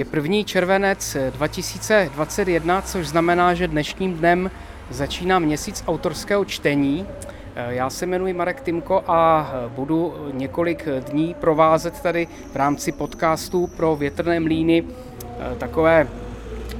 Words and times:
Je 0.00 0.04
první 0.04 0.44
červenec 0.44 1.16
2021, 1.30 2.82
což 2.82 3.08
znamená, 3.08 3.54
že 3.54 3.68
dnešním 3.68 4.14
dnem 4.14 4.50
začíná 4.90 5.38
měsíc 5.38 5.84
autorského 5.86 6.44
čtení. 6.44 7.06
Já 7.68 7.90
se 7.90 8.06
jmenuji 8.06 8.32
Marek 8.32 8.60
Timko 8.60 9.04
a 9.06 9.50
budu 9.68 10.14
několik 10.32 10.88
dní 11.10 11.34
provázet 11.34 12.00
tady 12.00 12.28
v 12.52 12.56
rámci 12.56 12.92
podcastu 12.92 13.66
pro 13.66 13.96
větrné 13.96 14.40
mlíny 14.40 14.84
takové 15.58 16.08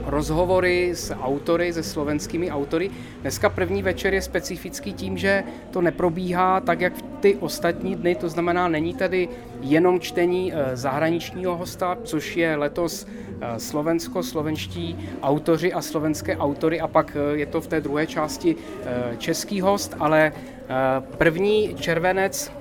rozhovory 0.07 0.91
s 0.95 1.14
autory, 1.14 1.73
se 1.73 1.82
slovenskými 1.82 2.50
autory. 2.50 2.91
Dneska 3.21 3.48
první 3.48 3.82
večer 3.82 4.14
je 4.14 4.23
specifický 4.23 4.93
tím, 4.93 5.18
že 5.18 5.45
to 5.71 5.80
neprobíhá 5.80 6.61
tak, 6.61 6.80
jak 6.80 6.93
ty 7.21 7.37
ostatní 7.37 7.96
dny, 7.96 8.14
to 8.14 8.29
znamená, 8.29 8.68
není 8.68 8.95
tady 8.95 9.29
jenom 9.61 10.00
čtení 10.00 10.52
eh, 10.52 10.77
zahraničního 10.77 11.57
hosta, 11.57 11.98
což 12.05 12.37
je 12.37 12.57
letos 12.57 13.07
eh, 13.07 13.61
Slovensko, 13.61 14.23
slovenští 14.23 14.98
autoři 15.23 15.73
a 15.73 15.83
slovenské 15.83 16.37
autory 16.37 16.80
a 16.80 16.88
pak 16.88 17.16
eh, 17.16 17.37
je 17.37 17.47
to 17.47 17.61
v 17.61 17.66
té 17.66 17.80
druhé 17.80 18.06
části 18.06 18.56
český 19.19 19.61
host, 19.61 19.97
ale 19.98 20.33
první 21.01 21.75
červenec 21.75 22.52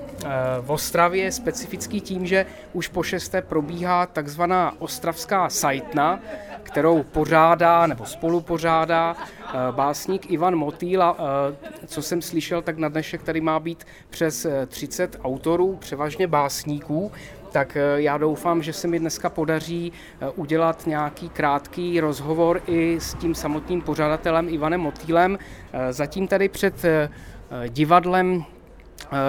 v 0.60 0.70
Ostravě 0.70 1.24
je 1.24 1.32
specifický 1.32 2.00
tím, 2.00 2.26
že 2.26 2.46
už 2.72 2.88
po 2.88 3.02
šesté 3.02 3.42
probíhá 3.42 4.06
takzvaná 4.06 4.74
ostravská 4.78 5.48
sajtna, 5.48 6.20
kterou 6.62 7.02
pořádá 7.02 7.86
nebo 7.86 8.06
spolupořádá 8.06 9.16
eh, 9.16 9.52
básník 9.70 10.30
Ivan 10.30 10.56
Motýl 10.56 11.02
a 11.02 11.16
eh, 11.18 11.86
co 11.86 12.02
jsem 12.02 12.22
slyšel, 12.22 12.62
tak 12.62 12.78
na 12.78 12.88
dnešek 12.88 13.22
tady 13.22 13.40
má 13.40 13.60
být 13.60 13.84
přes 14.10 14.46
30 14.66 15.14
eh, 15.14 15.18
autorů, 15.18 15.76
převážně 15.76 16.26
básníků, 16.26 17.12
tak 17.52 17.76
já 17.96 18.18
doufám, 18.18 18.62
že 18.62 18.72
se 18.72 18.88
mi 18.88 18.98
dneska 18.98 19.30
podaří 19.30 19.92
udělat 20.36 20.86
nějaký 20.86 21.28
krátký 21.28 22.00
rozhovor 22.00 22.62
i 22.66 23.00
s 23.00 23.14
tím 23.14 23.34
samotným 23.34 23.82
pořadatelem 23.82 24.48
Ivanem 24.48 24.80
Motýlem. 24.80 25.38
Zatím 25.90 26.28
tady 26.28 26.48
před 26.48 26.74
divadlem 27.68 28.44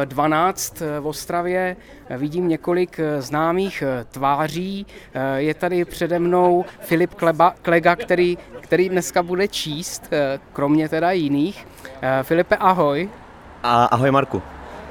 12 0.05 0.80
v 1.00 1.08
Ostravě 1.08 1.75
vidím 2.09 2.47
několik 2.47 3.00
známých 3.19 3.83
tváří. 4.11 4.86
Je 5.36 5.53
tady 5.53 5.86
přede 5.86 6.19
mnou 6.19 6.66
Filip 6.80 7.13
Kleba, 7.13 7.53
Klega, 7.61 7.95
který, 7.95 8.38
který 8.59 8.89
dneska 8.89 9.23
bude 9.23 9.47
číst, 9.47 10.09
kromě 10.53 10.89
teda 10.89 11.11
jiných. 11.11 11.67
Filipe, 12.23 12.55
ahoj. 12.55 13.09
A 13.63 13.86
ahoj 13.86 14.11
Marku. 14.11 14.41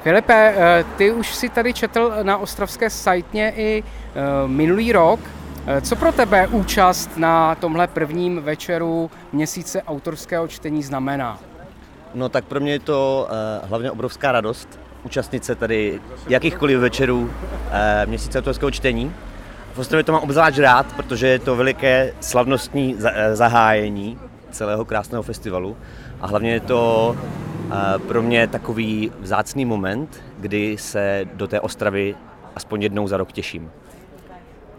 Filipe, 0.03 0.55
ty 0.97 1.11
už 1.11 1.35
si 1.35 1.49
tady 1.49 1.73
četl 1.73 2.13
na 2.23 2.37
ostravské 2.37 2.89
sajtně 2.89 3.53
i 3.55 3.83
minulý 4.47 4.91
rok. 4.91 5.19
Co 5.81 5.95
pro 5.95 6.11
tebe 6.11 6.47
účast 6.47 7.17
na 7.17 7.55
tomhle 7.55 7.87
prvním 7.87 8.41
večeru 8.41 9.11
měsíce 9.31 9.83
autorského 9.83 10.47
čtení 10.47 10.83
znamená? 10.83 11.39
No 12.13 12.29
tak 12.29 12.45
pro 12.45 12.59
mě 12.59 12.71
je 12.71 12.79
to 12.79 13.27
uh, 13.61 13.69
hlavně 13.69 13.91
obrovská 13.91 14.31
radost 14.31 14.79
účastnit 15.03 15.45
se 15.45 15.55
tady 15.55 16.01
jakýchkoliv 16.27 16.79
večerů 16.79 17.21
uh, 17.21 17.29
měsíce 18.05 18.39
autorského 18.39 18.71
čtení. 18.71 19.13
V 19.73 19.79
Ostrově 19.79 20.03
to 20.03 20.11
mám 20.11 20.21
obzvlášť 20.23 20.59
rád, 20.59 20.93
protože 20.95 21.27
je 21.27 21.39
to 21.39 21.55
veliké 21.55 22.13
slavnostní 22.19 22.95
uh, 22.95 23.01
zahájení 23.33 24.19
celého 24.51 24.85
krásného 24.85 25.23
festivalu 25.23 25.77
a 26.21 26.27
hlavně 26.27 26.51
je 26.51 26.59
to 26.59 27.15
uh, 27.17 28.07
pro 28.07 28.21
mě 28.21 28.47
takový 28.47 29.11
vzácný 29.19 29.65
moment, 29.65 30.23
kdy 30.39 30.77
se 30.77 31.25
do 31.33 31.47
té 31.47 31.59
Ostravy 31.59 32.15
aspoň 32.55 32.81
jednou 32.81 33.07
za 33.07 33.17
rok 33.17 33.31
těším. 33.31 33.71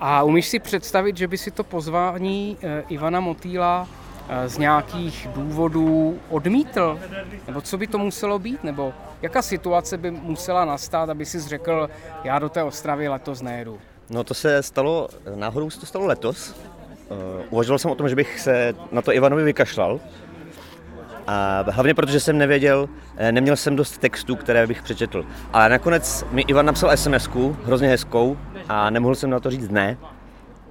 A 0.00 0.22
umíš 0.22 0.48
si 0.48 0.58
představit, 0.58 1.16
že 1.16 1.28
by 1.28 1.38
si 1.38 1.50
to 1.50 1.64
pozvání 1.64 2.58
Ivana 2.88 3.20
Motýla 3.20 3.88
Eh, 3.88 4.01
z 4.46 4.58
nějakých 4.58 5.28
důvodů 5.34 6.18
odmítl? 6.28 6.98
Nebo 7.46 7.60
co 7.60 7.78
by 7.78 7.86
to 7.86 7.98
muselo 7.98 8.38
být? 8.38 8.64
Nebo 8.64 8.92
jaká 9.22 9.42
situace 9.42 9.98
by 9.98 10.10
musela 10.10 10.64
nastat, 10.64 11.10
aby 11.10 11.26
si 11.26 11.40
řekl, 11.40 11.90
já 12.24 12.38
do 12.38 12.48
té 12.48 12.62
Ostravy 12.62 13.08
letos 13.08 13.42
nejedu? 13.42 13.78
No 14.10 14.24
to 14.24 14.34
se 14.34 14.62
stalo, 14.62 15.08
náhodou 15.34 15.70
se 15.70 15.80
to 15.80 15.86
stalo 15.86 16.06
letos. 16.06 16.54
Uh, 17.08 17.16
uvažoval 17.50 17.78
jsem 17.78 17.90
o 17.90 17.94
tom, 17.94 18.08
že 18.08 18.16
bych 18.16 18.40
se 18.40 18.74
na 18.92 19.02
to 19.02 19.12
Ivanovi 19.12 19.44
vykašlal. 19.44 20.00
A 21.26 21.64
hlavně 21.70 21.94
protože 21.94 22.20
jsem 22.20 22.38
nevěděl, 22.38 22.88
eh, 23.16 23.32
neměl 23.32 23.56
jsem 23.56 23.76
dost 23.76 23.98
textů, 23.98 24.36
které 24.36 24.66
bych 24.66 24.82
přečetl. 24.82 25.24
Ale 25.52 25.68
nakonec 25.68 26.24
mi 26.30 26.42
Ivan 26.42 26.66
napsal 26.66 26.96
sms 26.96 27.28
hrozně 27.64 27.88
hezkou, 27.88 28.38
a 28.68 28.90
nemohl 28.90 29.14
jsem 29.14 29.30
na 29.30 29.40
to 29.40 29.50
říct 29.50 29.68
ne. 29.70 29.98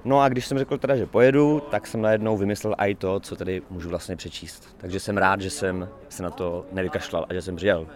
No 0.04 0.20
a 0.20 0.28
když 0.28 0.46
jsem 0.46 0.58
řekl 0.58 0.78
teda, 0.78 0.96
že 0.96 1.06
pojedu, 1.06 1.62
tak 1.70 1.86
jsem 1.86 2.02
najednou 2.02 2.36
vymyslel 2.36 2.74
i 2.78 2.94
to, 2.94 3.20
co 3.20 3.36
tady 3.36 3.62
můžu 3.70 3.88
vlastně 3.88 4.16
přečíst. 4.16 4.76
Takže 4.76 5.00
jsem 5.00 5.18
rád, 5.18 5.40
že 5.40 5.50
jsem 5.50 5.88
se 6.08 6.22
na 6.22 6.30
to 6.30 6.66
nevykašlal 6.72 7.26
a 7.28 7.34
že 7.34 7.42
jsem 7.42 7.56
přijel. 7.56 7.86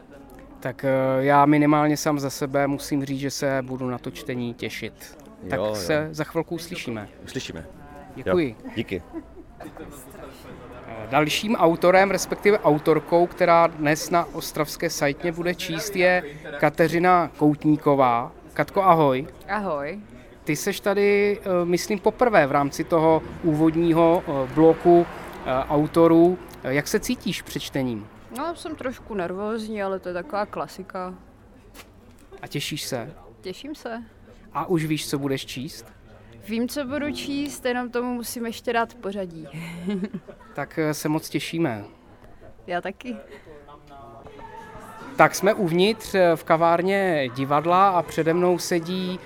Tak 0.60 0.84
eh, 0.84 0.90
já 1.18 1.46
minimálně 1.46 1.96
sám 1.96 2.18
za 2.18 2.30
sebe 2.30 2.66
musím 2.66 3.04
říct, 3.04 3.20
že 3.20 3.30
se 3.30 3.62
budu 3.62 3.90
na 3.90 3.98
to 3.98 4.10
čtení 4.10 4.54
těšit. 4.54 5.18
Tak 5.50 5.58
jo, 5.58 5.74
se 5.74 5.94
jo. 5.94 6.00
za 6.10 6.24
chvilku 6.24 6.54
uslyšíme. 6.54 7.08
Uslyšíme. 7.24 7.66
Děkuji. 8.16 8.56
Jo, 8.64 8.70
díky. 8.76 9.02
Eh, 9.60 11.06
dalším 11.10 11.56
autorem, 11.56 12.10
respektive 12.10 12.58
autorkou, 12.58 13.26
která 13.26 13.66
dnes 13.66 14.10
na 14.10 14.24
ostravské 14.32 14.90
sajtně 14.90 15.32
bude 15.32 15.54
číst, 15.54 15.96
je 15.96 16.22
Kateřina 16.58 17.30
Koutníková. 17.36 18.32
Katko, 18.52 18.82
ahoj. 18.82 19.26
Ahoj. 19.48 20.00
Ty 20.46 20.56
seš 20.56 20.80
tady, 20.80 21.38
eh, 21.40 21.64
myslím, 21.64 21.98
poprvé 21.98 22.46
v 22.46 22.52
rámci 22.52 22.84
toho 22.84 23.22
úvodního 23.42 24.22
eh, 24.26 24.54
bloku 24.54 25.06
eh, 25.06 25.50
autorů. 25.68 26.38
Jak 26.62 26.88
se 26.88 27.00
cítíš 27.00 27.42
před 27.42 27.60
čtením? 27.60 28.06
No, 28.38 28.56
jsem 28.56 28.76
trošku 28.76 29.14
nervózní, 29.14 29.82
ale 29.82 29.98
to 29.98 30.08
je 30.08 30.14
taková 30.14 30.46
klasika. 30.46 31.14
A 32.42 32.46
těšíš 32.46 32.82
se? 32.82 33.14
Těším 33.40 33.74
se. 33.74 34.02
A 34.52 34.66
už 34.66 34.84
víš, 34.84 35.10
co 35.10 35.18
budeš 35.18 35.46
číst? 35.46 35.86
Vím, 36.48 36.68
co 36.68 36.84
budu 36.84 37.12
číst, 37.12 37.64
jenom 37.64 37.90
tomu 37.90 38.14
musím 38.14 38.46
ještě 38.46 38.72
dát 38.72 38.94
pořadí. 38.94 39.48
tak 40.54 40.78
se 40.92 41.08
moc 41.08 41.28
těšíme. 41.28 41.84
Já 42.66 42.80
taky. 42.80 43.16
Tak 45.16 45.34
jsme 45.34 45.54
uvnitř 45.54 46.14
v 46.34 46.44
kavárně 46.44 47.28
divadla 47.34 47.88
a 47.88 48.02
přede 48.02 48.34
mnou 48.34 48.58
sedí 48.58 49.20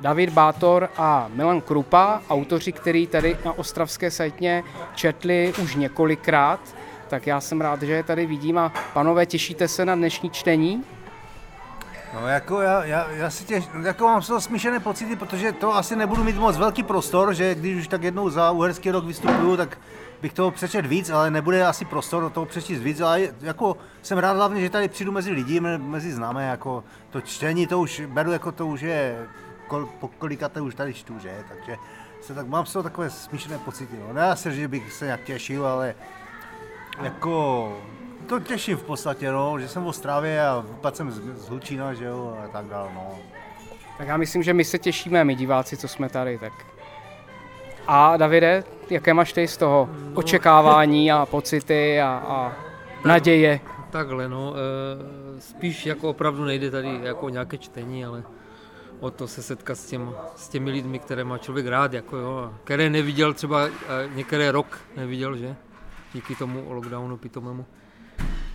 David 0.00 0.30
Bátor 0.30 0.88
a 0.96 1.28
Milan 1.34 1.60
Krupa, 1.60 2.22
autoři, 2.30 2.72
který 2.72 3.06
tady 3.06 3.36
na 3.44 3.52
Ostravské 3.58 4.10
sajtě 4.10 4.62
četli 4.94 5.52
už 5.62 5.74
několikrát. 5.74 6.60
Tak 7.08 7.26
já 7.26 7.40
jsem 7.40 7.60
rád, 7.60 7.82
že 7.82 7.92
je 7.92 8.02
tady 8.02 8.26
vidím 8.26 8.58
a 8.58 8.72
panové, 8.94 9.26
těšíte 9.26 9.68
se 9.68 9.84
na 9.84 9.94
dnešní 9.94 10.30
čtení? 10.30 10.84
No 12.14 12.28
jako 12.28 12.60
já, 12.60 12.84
já, 12.84 13.10
já 13.10 13.30
si 13.30 13.44
těž, 13.44 13.64
jako 13.82 14.04
mám 14.04 14.22
z 14.22 14.26
toho 14.26 14.40
smíšené 14.40 14.80
pocity, 14.80 15.16
protože 15.16 15.52
to 15.52 15.76
asi 15.76 15.96
nebudu 15.96 16.24
mít 16.24 16.36
moc 16.36 16.56
velký 16.56 16.82
prostor, 16.82 17.34
že 17.34 17.54
když 17.54 17.76
už 17.76 17.88
tak 17.88 18.02
jednou 18.02 18.30
za 18.30 18.50
uherský 18.50 18.90
rok 18.90 19.04
vystupuju, 19.04 19.56
tak 19.56 19.78
bych 20.22 20.32
toho 20.32 20.50
přečet 20.50 20.86
víc, 20.86 21.10
ale 21.10 21.30
nebude 21.30 21.66
asi 21.66 21.84
prostor 21.84 22.22
do 22.22 22.30
toho 22.30 22.46
přečíst 22.46 22.80
víc, 22.80 23.00
ale 23.00 23.20
jako 23.40 23.76
jsem 24.02 24.18
rád 24.18 24.32
hlavně, 24.32 24.60
že 24.60 24.70
tady 24.70 24.88
přijdu 24.88 25.12
mezi 25.12 25.30
lidi, 25.30 25.60
mezi 25.60 26.12
známé, 26.12 26.48
jako 26.48 26.84
to 27.10 27.20
čtení, 27.20 27.66
to 27.66 27.80
už 27.80 28.02
beru 28.06 28.32
jako 28.32 28.52
to 28.52 28.66
už 28.66 28.80
je 28.80 29.26
kol, 29.66 29.86
po 30.00 30.08
kolikáté 30.08 30.60
už 30.60 30.74
tady 30.74 30.94
čtu, 30.94 31.18
že? 31.18 31.44
Takže 31.48 31.76
se 32.20 32.34
tak, 32.34 32.46
mám 32.46 32.66
z 32.66 32.72
toho 32.72 32.82
takové 32.82 33.10
smíšené 33.10 33.58
pocity. 33.58 33.96
No. 34.06 34.12
Ne 34.12 34.36
se, 34.36 34.52
že 34.52 34.68
bych 34.68 34.92
se 34.92 35.04
nějak 35.04 35.24
těšil, 35.24 35.66
ale 35.66 35.94
jako 37.02 37.72
to 38.26 38.40
těším 38.40 38.76
v 38.76 38.82
podstatě, 38.82 39.30
no, 39.30 39.58
že 39.58 39.68
jsem 39.68 39.84
v 39.84 39.86
Ostravě 39.86 40.46
a 40.46 40.64
vypadl 40.68 40.96
jsem 40.96 41.10
z, 41.10 41.44
z 41.44 41.48
Hlučína, 41.48 41.94
že 41.94 42.04
jo, 42.04 42.38
a 42.44 42.48
tak 42.48 42.66
dále, 42.66 42.88
no. 42.94 43.18
Tak 43.98 44.08
já 44.08 44.16
myslím, 44.16 44.42
že 44.42 44.54
my 44.54 44.64
se 44.64 44.78
těšíme, 44.78 45.24
my 45.24 45.34
diváci, 45.34 45.76
co 45.76 45.88
jsme 45.88 46.08
tady, 46.08 46.38
tak. 46.38 46.52
A 47.86 48.16
Davide, 48.16 48.64
jaké 48.90 49.14
máš 49.14 49.32
ty 49.32 49.48
z 49.48 49.56
toho 49.56 49.88
no. 49.92 50.10
očekávání 50.14 51.12
a 51.12 51.26
pocity 51.26 52.00
a, 52.00 52.08
a 52.28 52.52
naděje? 53.04 53.60
Takhle, 53.90 54.28
no, 54.28 54.54
e, 54.54 55.40
spíš 55.40 55.86
jako 55.86 56.10
opravdu 56.10 56.44
nejde 56.44 56.70
tady 56.70 57.00
jako 57.02 57.28
nějaké 57.28 57.58
čtení, 57.58 58.04
ale 58.04 58.22
o 59.00 59.10
to 59.10 59.28
se 59.28 59.42
setkat 59.42 59.78
s, 59.78 59.86
těm, 59.86 60.14
s 60.36 60.48
těmi 60.48 60.70
lidmi, 60.70 60.98
které 60.98 61.24
má 61.24 61.38
člověk 61.38 61.66
rád, 61.66 61.92
jako 61.92 62.16
jo, 62.16 62.54
které 62.64 62.90
neviděl 62.90 63.34
třeba 63.34 63.68
některé 64.14 64.52
rok 64.52 64.78
neviděl, 64.96 65.36
že? 65.36 65.56
Díky 66.14 66.34
tomu 66.34 66.64
lockdownu 66.68 67.16
pitomému. 67.16 67.66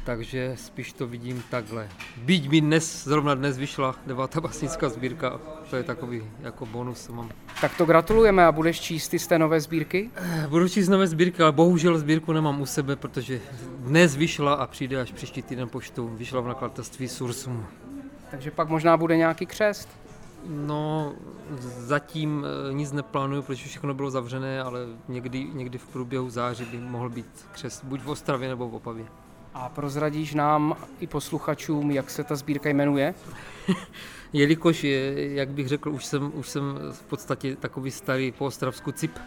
Takže 0.03 0.53
spíš 0.55 0.93
to 0.93 1.07
vidím 1.07 1.43
takhle. 1.49 1.89
Byť 2.17 2.49
mi 2.49 2.61
dnes, 2.61 3.03
zrovna 3.03 3.35
dnes 3.35 3.57
vyšla 3.57 3.95
devátá 4.05 4.41
básnická 4.41 4.89
sbírka, 4.89 5.39
to 5.69 5.75
je 5.75 5.83
takový 5.83 6.23
jako 6.39 6.65
bonus, 6.65 7.05
co 7.05 7.13
mám. 7.13 7.29
Tak 7.61 7.77
to 7.77 7.85
gratulujeme 7.85 8.45
a 8.45 8.51
budeš 8.51 8.79
číst 8.79 9.13
z 9.17 9.27
té 9.27 9.39
nové 9.39 9.59
sbírky? 9.59 10.09
Eh, 10.15 10.47
budu 10.49 10.69
číst 10.69 10.89
nové 10.89 11.07
sbírky, 11.07 11.43
ale 11.43 11.51
bohužel 11.51 11.97
sbírku 11.97 12.33
nemám 12.33 12.61
u 12.61 12.65
sebe, 12.65 12.95
protože 12.95 13.41
dnes 13.77 14.15
vyšla 14.15 14.53
a 14.53 14.67
přijde 14.67 15.01
až 15.01 15.11
příští 15.11 15.41
týden 15.41 15.69
poštu. 15.69 16.07
Vyšla 16.07 16.41
v 16.41 16.47
nakladatelství 16.47 17.07
Sursum. 17.07 17.65
Takže 18.31 18.51
pak 18.51 18.69
možná 18.69 18.97
bude 18.97 19.17
nějaký 19.17 19.45
křest? 19.45 20.00
No, 20.45 21.13
zatím 21.77 22.45
eh, 22.45 22.73
nic 22.73 22.91
neplánuju, 22.91 23.41
protože 23.41 23.69
všechno 23.69 23.93
bylo 23.93 24.11
zavřené, 24.11 24.61
ale 24.63 24.79
někdy, 25.07 25.47
někdy 25.53 25.77
v 25.77 25.87
průběhu 25.87 26.29
září 26.29 26.65
by 26.65 26.77
mohl 26.77 27.09
být 27.09 27.45
křest 27.51 27.83
buď 27.83 28.01
v 28.01 28.09
Ostravě 28.09 28.49
nebo 28.49 28.69
v 28.69 28.75
Opavě. 28.75 29.05
A 29.53 29.69
prozradíš 29.69 30.33
nám 30.33 30.75
i 30.99 31.07
posluchačům, 31.07 31.91
jak 31.91 32.09
se 32.09 32.23
ta 32.23 32.35
sbírka 32.35 32.69
jmenuje? 32.69 33.13
Jelikož, 34.33 34.83
je, 34.83 35.33
jak 35.33 35.49
bych 35.49 35.67
řekl, 35.67 35.89
už 35.89 36.05
jsem, 36.05 36.31
už 36.35 36.49
jsem 36.49 36.79
v 36.91 37.01
podstatě 37.01 37.55
takový 37.55 37.91
starý 37.91 38.31
po 38.31 38.45
ostravsku 38.45 38.91
cip, 38.91 39.19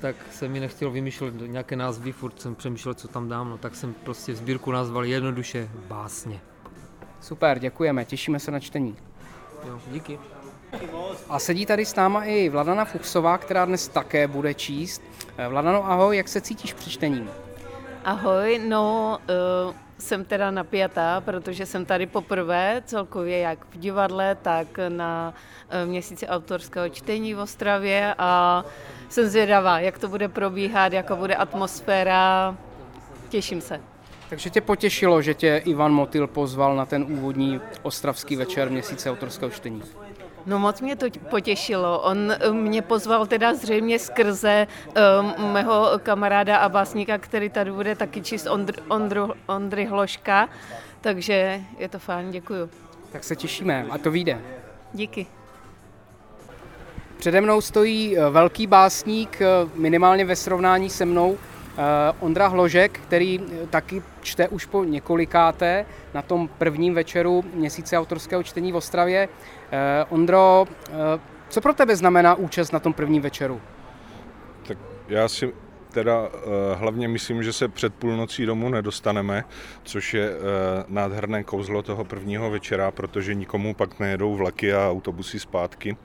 tak 0.00 0.16
jsem 0.30 0.52
mi 0.52 0.60
nechtěl 0.60 0.90
vymýšlet 0.90 1.34
nějaké 1.46 1.76
názvy, 1.76 2.12
furt 2.12 2.40
jsem 2.40 2.54
přemýšlel, 2.54 2.94
co 2.94 3.08
tam 3.08 3.28
dám, 3.28 3.50
no 3.50 3.58
tak 3.58 3.74
jsem 3.74 3.94
prostě 3.94 4.34
sbírku 4.34 4.72
nazval 4.72 5.04
jednoduše 5.04 5.70
Básně. 5.88 6.40
Super, 7.20 7.58
děkujeme, 7.58 8.04
těšíme 8.04 8.40
se 8.40 8.50
na 8.50 8.60
čtení. 8.60 8.96
Jo, 9.66 9.80
díky. 9.86 10.18
A 11.28 11.38
sedí 11.38 11.66
tady 11.66 11.84
s 11.84 11.94
náma 11.94 12.24
i 12.24 12.48
Vladana 12.48 12.84
Fuchsová, 12.84 13.38
která 13.38 13.64
dnes 13.64 13.88
také 13.88 14.28
bude 14.28 14.54
číst. 14.54 15.02
Eh, 15.36 15.48
Vladano, 15.48 15.90
ahoj, 15.90 16.16
jak 16.16 16.28
se 16.28 16.40
cítíš 16.40 16.72
při 16.72 16.90
čtení? 16.90 17.28
Ahoj, 18.04 18.60
no 18.68 19.18
uh, 19.68 19.74
jsem 19.98 20.24
teda 20.24 20.50
napjatá, 20.50 21.20
protože 21.20 21.66
jsem 21.66 21.84
tady 21.84 22.06
poprvé 22.06 22.82
celkově 22.86 23.38
jak 23.38 23.64
v 23.70 23.78
divadle, 23.78 24.34
tak 24.34 24.66
na 24.88 25.34
uh, 25.82 25.90
měsíci 25.90 26.28
autorského 26.28 26.88
čtení 26.88 27.34
v 27.34 27.38
Ostravě 27.38 28.14
a 28.18 28.64
jsem 29.08 29.28
zvědavá, 29.28 29.80
jak 29.80 29.98
to 29.98 30.08
bude 30.08 30.28
probíhat, 30.28 30.92
jaká 30.92 31.16
bude 31.16 31.34
atmosféra. 31.34 32.56
Těším 33.28 33.60
se. 33.60 33.80
Takže 34.28 34.50
tě 34.50 34.60
potěšilo, 34.60 35.22
že 35.22 35.34
tě 35.34 35.62
Ivan 35.64 35.92
Motil 35.92 36.26
pozval 36.26 36.76
na 36.76 36.86
ten 36.86 37.02
úvodní 37.02 37.60
ostravský 37.82 38.36
večer 38.36 38.70
měsíce 38.70 39.10
autorského 39.10 39.50
čtení. 39.50 39.82
No 40.46 40.58
moc 40.58 40.80
mě 40.80 40.96
to 40.96 41.06
potěšilo. 41.30 42.00
On 42.00 42.32
mě 42.52 42.82
pozval 42.82 43.26
teda 43.26 43.54
zřejmě 43.54 43.98
skrze 43.98 44.66
um, 45.20 45.52
mého 45.52 45.90
kamaráda 46.02 46.56
a 46.56 46.68
básníka, 46.68 47.18
který 47.18 47.50
tady 47.50 47.72
bude 47.72 47.94
taky 47.94 48.20
číst 48.20 48.46
Ondr, 48.46 48.74
Ondru, 48.88 49.32
Ondry 49.46 49.84
Hloška, 49.84 50.48
takže 51.00 51.60
je 51.78 51.88
to 51.88 51.98
fajn, 51.98 52.30
děkuju. 52.30 52.70
Tak 53.12 53.24
se 53.24 53.36
těšíme 53.36 53.86
a 53.90 53.98
to 53.98 54.10
vyjde. 54.10 54.40
Díky. 54.92 55.26
Přede 57.18 57.40
mnou 57.40 57.60
stojí 57.60 58.18
eh, 58.18 58.30
velký 58.30 58.66
básník, 58.66 59.42
eh, 59.42 59.46
minimálně 59.74 60.24
ve 60.24 60.36
srovnání 60.36 60.90
se 60.90 61.04
mnou, 61.04 61.38
eh, 61.40 61.57
Ondra 62.20 62.48
Hložek, 62.48 63.00
který 63.00 63.40
taky 63.70 64.02
čte 64.20 64.48
už 64.48 64.66
po 64.66 64.84
několikáté 64.84 65.86
na 66.14 66.22
tom 66.22 66.48
prvním 66.48 66.94
večeru 66.94 67.44
měsíce 67.54 67.98
autorského 67.98 68.42
čtení 68.42 68.72
v 68.72 68.76
Ostravě. 68.76 69.28
Ondro, 70.08 70.66
co 71.48 71.60
pro 71.60 71.74
tebe 71.74 71.96
znamená 71.96 72.34
účast 72.34 72.72
na 72.72 72.80
tom 72.80 72.92
prvním 72.92 73.22
večeru? 73.22 73.60
Tak 74.66 74.78
já 75.08 75.28
si 75.28 75.52
teda 75.92 76.28
hlavně 76.74 77.08
myslím, 77.08 77.42
že 77.42 77.52
se 77.52 77.68
před 77.68 77.94
půlnocí 77.94 78.46
domů 78.46 78.68
nedostaneme, 78.68 79.44
což 79.82 80.14
je 80.14 80.32
nádherné 80.88 81.44
kouzlo 81.44 81.82
toho 81.82 82.04
prvního 82.04 82.50
večera, 82.50 82.90
protože 82.90 83.34
nikomu 83.34 83.74
pak 83.74 84.00
nejedou 84.00 84.34
vlaky 84.34 84.74
a 84.74 84.90
autobusy 84.90 85.40
zpátky 85.40 85.96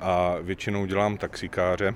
a 0.00 0.34
většinou 0.42 0.86
dělám 0.86 1.16
taxikáře. 1.16 1.94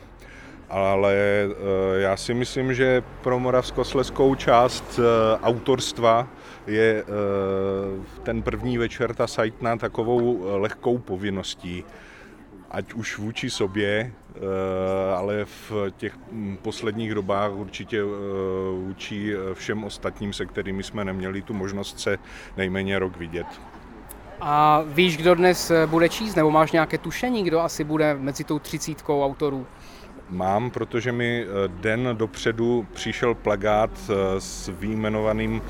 Ale 0.70 1.14
eh, 1.14 2.00
já 2.00 2.16
si 2.16 2.34
myslím, 2.34 2.74
že 2.74 3.02
pro 3.22 3.38
moravskosleskou 3.38 4.34
část 4.34 5.00
eh, 5.00 5.38
autorstva 5.42 6.28
je 6.66 7.04
eh, 7.04 8.22
ten 8.22 8.42
první 8.42 8.78
večer 8.78 9.14
ta 9.14 9.26
sajtna 9.26 9.76
takovou 9.76 10.42
lehkou 10.58 10.98
povinností 10.98 11.84
ať 12.70 12.92
už 12.92 13.18
vůči 13.18 13.50
sobě, 13.50 14.12
ale 15.16 15.44
v 15.44 15.72
těch 15.96 16.18
hm, 16.32 16.56
posledních 16.62 17.14
dobách 17.14 17.52
určitě 17.52 18.02
vůči 18.74 19.34
všem 19.54 19.84
ostatním, 19.84 20.32
se 20.32 20.46
kterými 20.46 20.82
jsme 20.82 21.04
neměli 21.04 21.42
tu 21.42 21.54
možnost 21.54 22.00
se 22.00 22.18
nejméně 22.56 22.98
rok 22.98 23.16
vidět. 23.16 23.46
A 24.40 24.82
víš, 24.86 25.16
kdo 25.16 25.34
dnes 25.34 25.72
bude 25.86 26.08
číst, 26.08 26.34
nebo 26.34 26.50
máš 26.50 26.72
nějaké 26.72 26.98
tušení, 26.98 27.44
kdo 27.44 27.60
asi 27.60 27.84
bude 27.84 28.14
mezi 28.14 28.44
tou 28.44 28.58
třicítkou 28.58 29.24
autorů? 29.24 29.66
Mám, 30.30 30.70
protože 30.70 31.12
mi 31.12 31.44
eh, 31.44 31.68
den 31.68 32.08
dopředu 32.12 32.86
přišel 32.92 33.34
plagát 33.34 33.90
eh, 33.90 34.40
s 34.40 34.68
výjmenovaným 34.68 35.62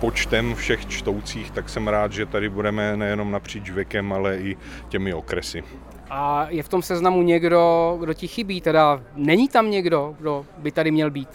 počtem 0.00 0.54
všech 0.54 0.86
čtoucích, 0.86 1.50
tak 1.50 1.68
jsem 1.68 1.88
rád, 1.88 2.12
že 2.12 2.26
tady 2.26 2.48
budeme 2.48 2.96
nejenom 2.96 3.30
napříč 3.30 3.70
věkem, 3.70 4.12
ale 4.12 4.38
i 4.38 4.56
těmi 4.88 5.14
okresy. 5.14 5.64
A 6.10 6.46
je 6.50 6.62
v 6.62 6.68
tom 6.68 6.82
seznamu 6.82 7.22
někdo, 7.22 7.96
kdo 8.00 8.14
ti 8.14 8.28
chybí? 8.28 8.60
Teda 8.60 9.02
není 9.16 9.48
tam 9.48 9.70
někdo, 9.70 10.14
kdo 10.18 10.46
by 10.58 10.72
tady 10.72 10.90
měl 10.90 11.10
být? 11.10 11.28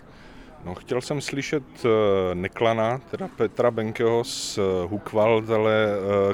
No, 0.65 0.75
chtěl 0.75 1.01
jsem 1.01 1.21
slyšet 1.21 1.63
eh, 1.85 2.35
Neklana, 2.35 3.01
teda 3.11 3.27
Petra 3.35 3.71
Benkeho 3.71 4.23
z 4.23 4.59
Hukvald, 4.87 5.49
ale 5.49 5.73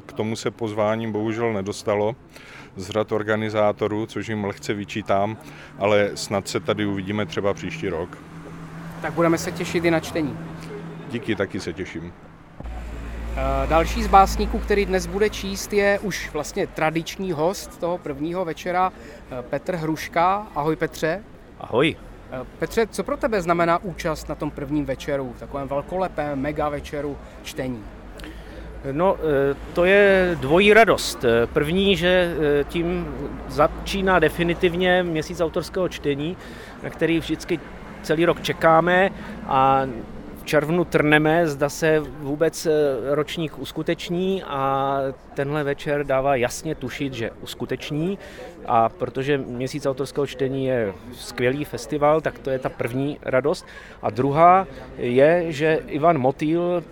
k 0.06 0.14
tomu 0.14 0.36
se 0.36 0.52
pozváním 0.52 1.12
bohužel 1.12 1.54
nedostalo 1.54 2.16
z 2.76 2.90
řad 2.90 3.12
organizátorů, 3.12 4.06
což 4.06 4.28
jim 4.28 4.46
lehce 4.46 4.74
vyčítám, 4.74 5.38
ale 5.80 6.12
snad 6.16 6.48
se 6.48 6.60
tady 6.60 6.86
uvidíme 6.86 7.26
třeba 7.26 7.54
příští 7.54 7.90
rok. 7.90 8.18
Tak 9.02 9.14
budeme 9.14 9.38
se 9.38 9.52
těšit 9.52 9.86
i 9.86 9.92
na 9.92 10.00
čtení. 10.00 10.38
Díky, 11.10 11.36
taky 11.36 11.60
se 11.60 11.74
těším. 11.74 12.14
Další 13.70 14.04
z 14.04 14.08
básníků, 14.08 14.60
který 14.60 14.86
dnes 14.86 15.06
bude 15.08 15.30
číst, 15.30 15.74
je 15.74 16.00
už 16.00 16.30
vlastně 16.34 16.68
tradiční 16.68 17.32
host 17.32 17.80
toho 17.80 17.98
prvního 17.98 18.46
večera, 18.46 18.94
Petr 19.50 19.76
Hruška. 19.76 20.48
Ahoj 20.56 20.76
Petře. 20.76 21.24
Ahoj. 21.60 21.96
Eh, 22.32 22.46
Petře, 22.60 22.88
co 22.88 23.04
pro 23.04 23.18
tebe 23.18 23.42
znamená 23.42 23.78
účast 23.84 24.30
na 24.30 24.36
tom 24.36 24.52
prvním 24.52 24.86
večeru, 24.86 25.36
takovém 25.40 25.68
velkolepém 25.68 26.42
mega 26.42 26.70
večeru 26.70 27.18
čtení? 27.44 27.84
No, 28.92 29.16
eh, 29.16 29.56
to 29.74 29.86
je 29.86 30.38
dvojí 30.40 30.74
radost. 30.74 31.26
Eh, 31.26 31.48
první, 31.48 31.96
že 31.96 32.36
tím 32.68 33.08
začíná 33.48 34.20
definitivně 34.20 35.04
měsíc 35.04 35.42
autorského 35.42 35.90
čtení, 35.90 36.38
na 36.84 36.90
který 36.90 37.20
vždycky 37.20 37.60
celý 38.02 38.26
rok 38.26 38.42
čekáme 38.42 39.10
a 39.48 39.88
červnu 40.44 40.84
trneme, 40.84 41.48
zda 41.48 41.70
se 41.70 42.00
vůbec 42.00 42.68
ročník 43.12 43.60
uskuteční 43.60 44.44
a 44.44 45.00
tenhle 45.34 45.64
večer 45.64 46.04
dává 46.06 46.36
jasně 46.36 46.76
tušit, 46.76 47.14
že 47.14 47.32
uskuteční. 47.42 48.18
A 48.68 48.90
protože 48.90 49.38
měsíc 49.38 49.86
autorského 49.86 50.28
čtení 50.28 50.66
je 50.66 50.94
skvělý 51.14 51.66
festival, 51.66 52.22
tak 52.22 52.40
to 52.40 52.50
je 52.50 52.60
ta 52.60 52.70
první 52.70 53.18
radost. 53.22 53.66
A 54.02 54.10
druhá 54.10 54.68
je, 54.98 55.46
že 55.52 55.80
Ivan 55.88 56.18
Motýl 56.18 56.84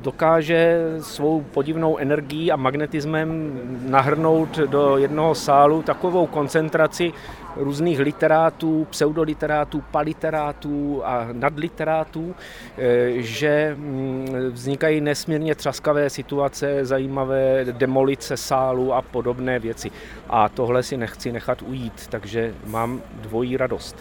dokáže 0.00 0.78
svou 1.00 1.40
podivnou 1.40 1.96
energií 1.96 2.52
a 2.52 2.56
magnetismem 2.56 3.60
nahrnout 3.88 4.58
do 4.58 4.96
jednoho 4.96 5.34
sálu 5.34 5.82
takovou 5.82 6.26
koncentraci 6.26 7.12
různých 7.56 7.98
literátů, 8.00 8.86
pseudoliterátů, 8.90 9.82
paliterátů 9.90 11.02
a 11.04 11.28
nadliterátů, 11.32 12.34
eh, 12.78 13.12
že 13.16 13.74
mm, 13.78 14.26
vznikají 14.50 15.00
nesmírně 15.00 15.54
třaskavé 15.54 16.10
situace, 16.10 16.84
zajímavé 16.84 17.64
demolice 17.72 18.36
sálu 18.36 18.94
a 18.94 19.02
podobné 19.02 19.58
věci. 19.58 19.90
A 20.28 20.48
tohle 20.48 20.82
si 20.82 20.96
nech 20.96 21.15
chci 21.16 21.32
nechat 21.32 21.62
ujít, 21.62 22.06
takže 22.06 22.54
mám 22.66 23.02
dvojí 23.20 23.56
radost. 23.56 23.96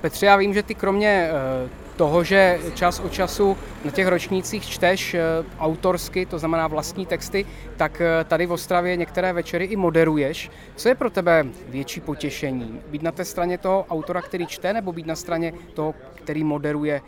Petře, 0.00 0.26
já 0.26 0.36
vím, 0.36 0.54
že 0.54 0.62
ty 0.62 0.74
kromě 0.74 1.30
eh, 1.30 1.68
toho, 1.96 2.24
že 2.24 2.58
čas 2.74 3.00
od 3.00 3.12
času 3.12 3.56
na 3.84 3.90
těch 3.90 4.06
ročnících 4.06 4.66
čteš 4.66 5.14
eh, 5.14 5.20
autorsky, 5.60 6.26
to 6.26 6.38
znamená 6.38 6.66
vlastní 6.66 7.06
texty, 7.06 7.46
tak 7.76 8.00
eh, 8.00 8.24
tady 8.24 8.46
v 8.46 8.52
Ostravě 8.52 8.96
některé 8.96 9.32
večery 9.32 9.64
i 9.64 9.76
moderuješ. 9.76 10.50
Co 10.76 10.88
je 10.88 10.94
pro 10.94 11.10
tebe 11.10 11.46
větší 11.68 12.00
potěšení? 12.00 12.80
Být 12.90 13.02
na 13.02 13.12
té 13.12 13.24
straně 13.24 13.58
toho 13.58 13.86
autora, 13.90 14.22
který 14.22 14.46
čte, 14.46 14.72
nebo 14.72 14.92
být 14.92 15.06
na 15.06 15.16
straně 15.16 15.52
toho, 15.74 15.94
který 16.14 16.44
moderuje 16.44 17.00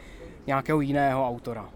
nějakého 0.46 0.80
jiného 0.80 1.28
autora? 1.28 1.75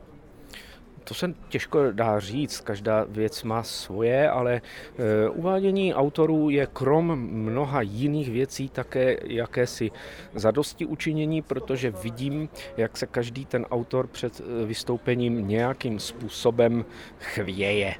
To 1.04 1.14
se 1.14 1.34
těžko 1.48 1.92
dá 1.92 2.20
říct, 2.20 2.60
každá 2.60 3.04
věc 3.08 3.42
má 3.42 3.62
svoje, 3.62 4.30
ale 4.30 4.54
e, 4.54 5.28
uvádění 5.28 5.94
autorů 5.94 6.50
je 6.50 6.66
krom 6.66 7.16
mnoha 7.30 7.82
jiných 7.82 8.30
věcí 8.30 8.68
také 8.68 9.16
jakési 9.24 9.90
zadosti 10.34 10.86
učinění, 10.86 11.42
protože 11.42 11.90
vidím, 11.90 12.48
jak 12.76 12.96
se 12.96 13.06
každý 13.06 13.44
ten 13.44 13.66
autor 13.70 14.06
před 14.06 14.40
e, 14.40 14.66
vystoupením 14.66 15.48
nějakým 15.48 15.98
způsobem 15.98 16.84
chvěje 17.18 17.94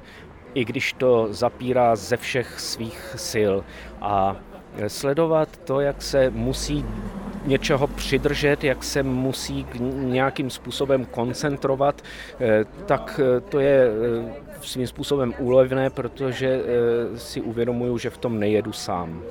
i 0.53 0.65
když 0.65 0.93
to 0.93 1.27
zapírá 1.33 1.95
ze 1.95 2.17
všech 2.17 2.59
svých 2.59 3.15
sil. 3.29 3.53
A 4.01 4.35
sledovat 4.87 5.57
to, 5.57 5.79
jak 5.79 6.01
se 6.01 6.29
musí 6.29 6.85
něčeho 7.45 7.87
přidržet, 7.87 8.63
jak 8.63 8.83
se 8.83 9.03
musí 9.03 9.65
nějakým 9.93 10.49
způsobem 10.49 11.05
koncentrovat, 11.05 12.01
eh, 12.39 12.65
tak 12.85 13.19
eh, 13.23 13.41
to 13.41 13.59
je 13.59 13.87
svým 14.61 14.87
způsobem 14.87 15.33
úlevné, 15.39 15.89
protože 15.89 16.61
si 17.15 17.41
uvědomuju, 17.41 17.97
že 17.97 18.09
v 18.09 18.17
tom 18.17 18.39
nejedu 18.39 18.73
sám. 18.73 19.21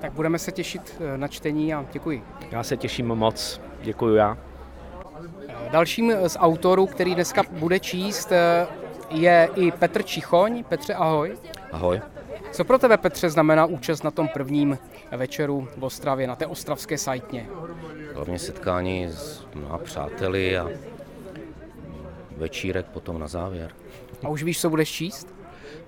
Tak 0.00 0.12
budeme 0.12 0.38
se 0.38 0.52
těšit 0.52 1.02
na 1.16 1.28
čtení 1.28 1.74
a 1.74 1.86
děkuji. 1.92 2.24
Já 2.50 2.62
se 2.62 2.76
těším 2.76 3.06
moc. 3.06 3.60
Děkuji 3.82 4.14
já. 4.14 4.38
Dalším 5.70 6.12
z 6.26 6.36
autorů, 6.40 6.86
který 6.86 7.14
dneska 7.14 7.42
bude 7.50 7.80
číst, 7.80 8.32
je 9.10 9.48
i 9.56 9.70
Petr 9.70 10.02
Čichoň. 10.02 10.64
Petře, 10.64 10.94
ahoj. 10.94 11.36
Ahoj. 11.72 12.00
Co 12.52 12.64
pro 12.64 12.78
tebe, 12.78 12.96
Petře, 12.96 13.30
znamená 13.30 13.66
účast 13.66 14.04
na 14.04 14.10
tom 14.10 14.28
prvním 14.28 14.78
večeru 15.16 15.68
v 15.76 15.84
Ostravě, 15.84 16.26
na 16.26 16.36
té 16.36 16.46
ostravské 16.46 16.98
sajtně? 16.98 17.46
Hlavně 18.14 18.38
setkání 18.38 19.06
s 19.08 19.46
mnoha 19.54 19.78
přáteli 19.78 20.58
a 20.58 20.68
večírek 22.36 22.86
potom 22.86 23.18
na 23.18 23.28
závěr. 23.28 23.70
A 24.24 24.28
už 24.28 24.42
víš, 24.42 24.60
co 24.60 24.70
budeš 24.70 24.90
číst? 24.90 25.34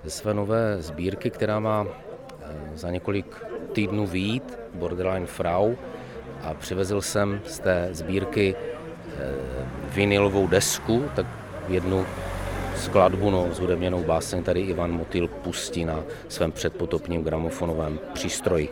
Ze 0.05 0.11
své 0.11 0.35
nové 0.35 0.83
sbírky, 0.83 1.31
která 1.31 1.61
má 1.61 1.87
eh, 1.87 2.47
za 2.75 2.91
několik 2.91 3.45
týdnů 3.73 4.07
výjít, 4.07 4.59
Borderline 4.75 5.27
Frau, 5.27 5.75
a 6.43 6.55
přivezl 6.55 7.03
jsem 7.03 7.41
z 7.47 7.59
té 7.59 7.89
sbírky 7.93 8.55
eh, 8.55 9.35
vinilovou 9.95 10.47
desku, 10.47 11.05
tak 11.17 11.27
jednu 11.69 12.07
skladbu, 12.77 13.31
no, 13.31 13.49
zhudebněnou 13.53 14.03
báseň 14.03 14.43
tady 14.43 14.61
Ivan 14.61 14.93
Motil 14.93 15.29
pustí 15.29 15.85
na 15.85 16.05
svém 16.29 16.53
předpotopním 16.53 17.25
gramofonovém 17.25 17.99
přístroji. 18.13 18.69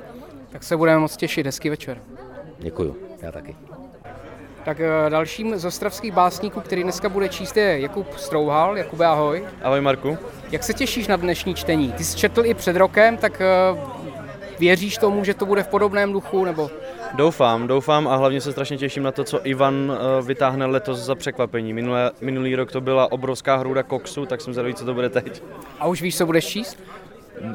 Tak 0.50 0.62
se 0.62 0.76
budeme 0.76 0.98
moc 0.98 1.16
těšit, 1.16 1.46
hezký 1.46 1.70
večer. 1.70 1.98
Děkuju, 2.58 2.96
já 3.22 3.32
taky. 3.32 3.56
Tak 4.64 4.80
eh, 4.80 5.10
dalším 5.10 5.58
z 5.58 5.64
ostravských 5.64 6.12
básníků, 6.12 6.60
který 6.60 6.82
dneska 6.82 7.08
bude 7.08 7.28
číst, 7.28 7.56
je 7.56 7.80
Jakub 7.80 8.16
Strouhal. 8.16 8.78
Jakube, 8.78 9.06
ahoj. 9.06 9.44
Ahoj, 9.62 9.80
Marku. 9.80 10.18
Jak 10.50 10.62
se 10.62 10.74
těšíš 10.74 11.08
na 11.08 11.16
dnešní 11.16 11.54
čtení? 11.54 11.92
Ty 11.92 12.04
jsi 12.04 12.16
četl 12.16 12.46
i 12.46 12.54
před 12.54 12.76
rokem, 12.76 13.16
tak 13.16 13.40
eh, 13.40 13.80
věříš 14.58 14.98
tomu, 14.98 15.24
že 15.24 15.34
to 15.34 15.46
bude 15.46 15.62
v 15.62 15.68
podobném 15.68 16.12
duchu, 16.12 16.44
nebo 16.44 16.70
Doufám, 17.16 17.66
doufám 17.66 18.08
a 18.08 18.16
hlavně 18.16 18.40
se 18.40 18.52
strašně 18.52 18.76
těším 18.76 19.02
na 19.02 19.12
to, 19.12 19.24
co 19.24 19.46
Ivan 19.46 19.92
eh, 19.92 20.22
vytáhne 20.22 20.66
letos 20.66 20.98
za 20.98 21.14
překvapení. 21.14 21.72
Minulé, 21.72 22.10
minulý 22.20 22.56
rok 22.56 22.72
to 22.72 22.80
byla 22.80 23.12
obrovská 23.12 23.56
hruda 23.56 23.82
koksu, 23.82 24.26
tak 24.26 24.40
jsem 24.40 24.54
zvědavý, 24.54 24.74
co 24.74 24.84
to 24.84 24.94
bude 24.94 25.08
teď. 25.08 25.42
A 25.78 25.86
už 25.86 26.02
víš, 26.02 26.18
co 26.18 26.26
budeš 26.26 26.46
číst? 26.46 26.78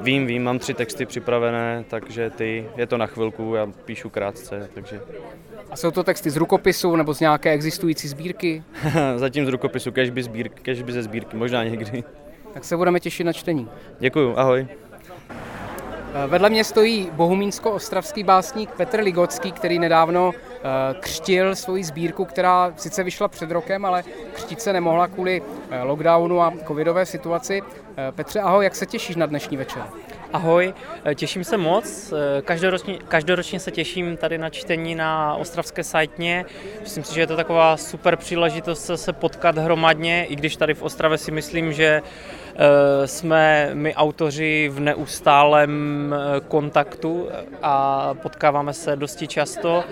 Vím, 0.02 0.28
vím, 0.28 0.44
mám 0.44 0.60
tři 0.60 0.74
texty 0.74 1.06
připravené, 1.06 1.86
takže 1.88 2.30
ty, 2.30 2.70
je 2.78 2.88
to 2.88 2.98
na 2.98 3.06
chvilku, 3.08 3.56
já 3.56 3.68
píšu 3.86 4.10
krátce, 4.10 4.70
takže... 4.74 5.02
A 5.72 5.76
jsou 5.76 5.92
to 5.92 6.04
texty 6.04 6.30
z 6.30 6.38
rukopisu 6.38 6.96
nebo 6.96 7.14
z 7.14 7.20
nějaké 7.20 7.52
existující 7.52 8.08
sbírky? 8.08 8.64
Zatím 9.16 9.46
z 9.46 9.50
rukopisu, 9.50 9.92
kež 9.92 10.10
by, 10.10 10.24
sbírky, 10.24 10.62
kež 10.62 10.82
by 10.82 10.92
ze 10.92 11.04
sbírky, 11.04 11.38
možná 11.38 11.64
někdy. 11.64 12.04
Tak 12.54 12.66
se 12.66 12.78
budeme 12.78 13.00
těšit 13.00 13.26
na 13.26 13.34
čtení. 13.34 13.70
Děkuju, 14.00 14.34
ahoj. 14.38 14.68
Eh, 16.14 16.28
vedle 16.28 16.50
mě 16.50 16.64
stojí 16.64 17.10
bohumínsko-ostravský 17.14 18.24
básník 18.24 18.72
Petr 18.72 19.00
Ligocký, 19.00 19.52
který 19.52 19.80
nedávno 19.80 20.32
eh, 20.34 20.62
křtil 21.00 21.56
svoji 21.56 21.84
sbírku, 21.84 22.26
která 22.26 22.74
sice 22.78 23.04
vyšla 23.04 23.28
před 23.28 23.52
rokem, 23.52 23.86
ale 23.86 24.04
křtít 24.34 24.62
se 24.62 24.74
nemohla 24.74 25.08
kvůli 25.08 25.42
eh, 25.72 25.84
lockdownu 25.84 26.42
a 26.42 26.54
covidové 26.68 27.06
situaci. 27.06 27.62
Petře, 28.12 28.40
ahoj, 28.40 28.64
jak 28.64 28.76
se 28.76 28.86
těšíš 28.86 29.16
na 29.16 29.26
dnešní 29.26 29.58
večer? 29.58 29.84
Ahoj, 30.34 30.74
těším 31.16 31.44
se 31.44 31.58
moc. 31.58 32.14
Každoročně, 32.46 32.98
každoročně 33.08 33.60
se 33.60 33.72
těším 33.72 34.18
tady 34.18 34.38
na 34.38 34.50
čtení 34.50 34.96
na 34.96 35.36
Ostravské 35.36 35.84
sajtně. 35.84 36.46
Myslím 36.82 37.04
si, 37.04 37.16
že 37.16 37.22
je 37.22 37.28
to 37.28 37.36
taková 37.36 37.78
super 37.78 38.16
příležitost 38.16 38.92
se 38.96 39.14
potkat 39.14 39.58
hromadně, 39.58 40.26
i 40.26 40.36
když 40.36 40.56
tady 40.56 40.74
v 40.74 40.82
Ostravě 40.82 41.18
si 41.18 41.32
myslím, 41.32 41.74
že 41.74 42.02
Eh, 42.62 43.08
jsme 43.08 43.70
my 43.74 43.96
autoři 43.96 44.70
v 44.74 44.80
neustálém 44.80 46.16
eh, 46.16 46.40
kontaktu 46.48 47.30
a 47.62 48.14
potkáváme 48.14 48.74
se 48.74 48.96
dosti 48.96 49.28
často. 49.28 49.84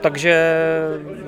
Takže 0.00 0.58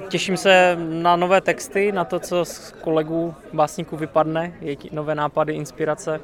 těším 0.08 0.36
se 0.36 0.76
na 0.78 1.16
nové 1.16 1.40
texty, 1.40 1.92
na 1.92 2.04
to, 2.04 2.18
co 2.18 2.44
z 2.44 2.74
kolegů 2.80 3.34
básníků 3.52 3.96
vypadne, 3.96 4.52
jejich 4.60 4.92
nové 4.92 5.14
nápady, 5.14 5.54
inspirace. 5.54 6.20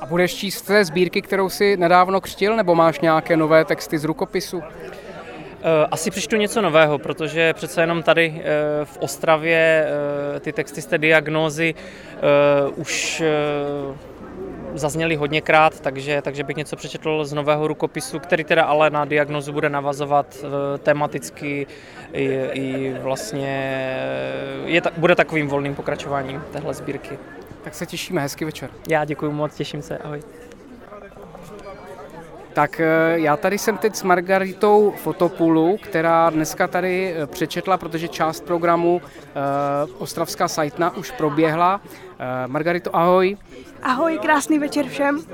A 0.00 0.06
budeš 0.06 0.34
číst 0.34 0.62
té 0.62 0.84
sbírky, 0.84 1.22
kterou 1.22 1.48
si 1.48 1.76
nedávno 1.76 2.20
křtil, 2.20 2.56
nebo 2.56 2.74
máš 2.74 3.00
nějaké 3.00 3.36
nové 3.36 3.64
texty 3.64 3.98
z 3.98 4.04
rukopisu? 4.04 4.62
Eh, 5.66 5.86
asi 5.90 6.10
přečtu 6.10 6.36
něco 6.36 6.62
nového, 6.62 6.98
protože 6.98 7.52
přece 7.52 7.80
jenom 7.80 8.02
tady 8.02 8.34
eh, 8.36 8.84
v 8.84 8.98
Ostravě 8.98 9.86
eh, 10.36 10.40
ty 10.40 10.52
texty 10.52 10.82
z 10.82 10.86
té 10.86 10.98
diagnózy 10.98 11.74
už 12.76 13.22
zazněly 14.74 15.16
hodněkrát, 15.16 15.80
takže, 15.80 16.22
takže 16.22 16.44
bych 16.44 16.56
něco 16.56 16.76
přečetl 16.76 17.24
z 17.24 17.32
nového 17.32 17.68
rukopisu, 17.68 18.18
který 18.18 18.44
teda 18.44 18.64
ale 18.64 18.90
na 18.90 19.04
diagnozu 19.04 19.52
bude 19.52 19.68
navazovat 19.68 20.44
tematicky 20.82 21.66
i, 22.12 22.24
i 22.52 22.96
vlastně 23.02 23.96
je, 24.64 24.82
bude 24.96 25.14
takovým 25.14 25.48
volným 25.48 25.74
pokračováním 25.74 26.42
téhle 26.52 26.74
sbírky. 26.74 27.18
Tak 27.64 27.74
se 27.74 27.86
těšíme, 27.86 28.20
hezký 28.20 28.44
večer. 28.44 28.70
Já 28.88 29.04
děkuji 29.04 29.32
moc, 29.32 29.54
těším 29.54 29.82
se, 29.82 29.98
ahoj. 29.98 30.22
Tak 32.52 32.80
eh, 32.80 32.86
já 33.14 33.36
tady 33.36 33.58
jsem 33.58 33.78
teď 33.78 33.94
s 33.94 34.02
Margaritou 34.02 34.94
Fotopulu, 34.96 35.76
která 35.82 36.30
dneska 36.30 36.66
tady 36.68 37.14
eh, 37.16 37.26
přečetla, 37.26 37.76
protože 37.76 38.08
část 38.08 38.44
programu 38.44 38.96
uh, 38.96 40.02
Ostravská 40.02 40.48
sajtna 40.48 40.96
už 40.96 41.10
proběhla. 41.10 41.80
Uh, 42.14 42.46
Margarito, 42.46 42.96
ahoj. 42.96 43.36
Ahoj, 43.82 44.18
krásný 44.18 44.58
večer 44.58 44.86
všem. 44.88 45.16
Uh, 45.16 45.22
uh, 45.22 45.24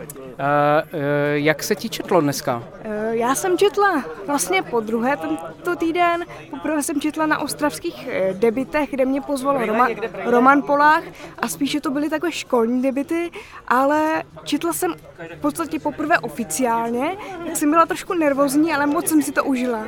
jak 1.32 1.62
se 1.62 1.74
ti 1.74 1.88
četlo 1.88 2.20
dneska? 2.20 2.56
Uh, 2.56 2.92
já 3.10 3.34
jsem 3.34 3.58
četla 3.58 4.04
vlastně 4.26 4.62
po 4.62 4.80
druhé 4.80 5.16
tento 5.16 5.76
týden. 5.76 6.24
Poprvé 6.50 6.82
jsem 6.82 7.00
četla 7.00 7.26
na 7.26 7.38
ostravských 7.38 8.08
debitech, 8.32 8.90
kde 8.90 9.04
mě 9.04 9.20
pozval 9.20 9.66
Roman, 9.66 9.90
Roman 10.24 10.62
Polách 10.62 11.02
a 11.38 11.48
spíše 11.48 11.80
to 11.80 11.90
byly 11.90 12.10
takové 12.10 12.32
školní 12.32 12.82
debity, 12.82 13.30
ale 13.68 14.22
četla 14.44 14.72
jsem 14.72 14.94
v 15.36 15.40
podstatě 15.40 15.78
poprvé 15.78 16.18
oficiálně, 16.18 17.16
tak 17.46 17.56
jsem 17.56 17.70
byla 17.70 17.86
trošku 17.86 18.14
nervózní, 18.14 18.72
ale 18.72 18.86
moc 18.86 19.08
jsem 19.08 19.22
si 19.22 19.32
to 19.32 19.44
užila. 19.44 19.84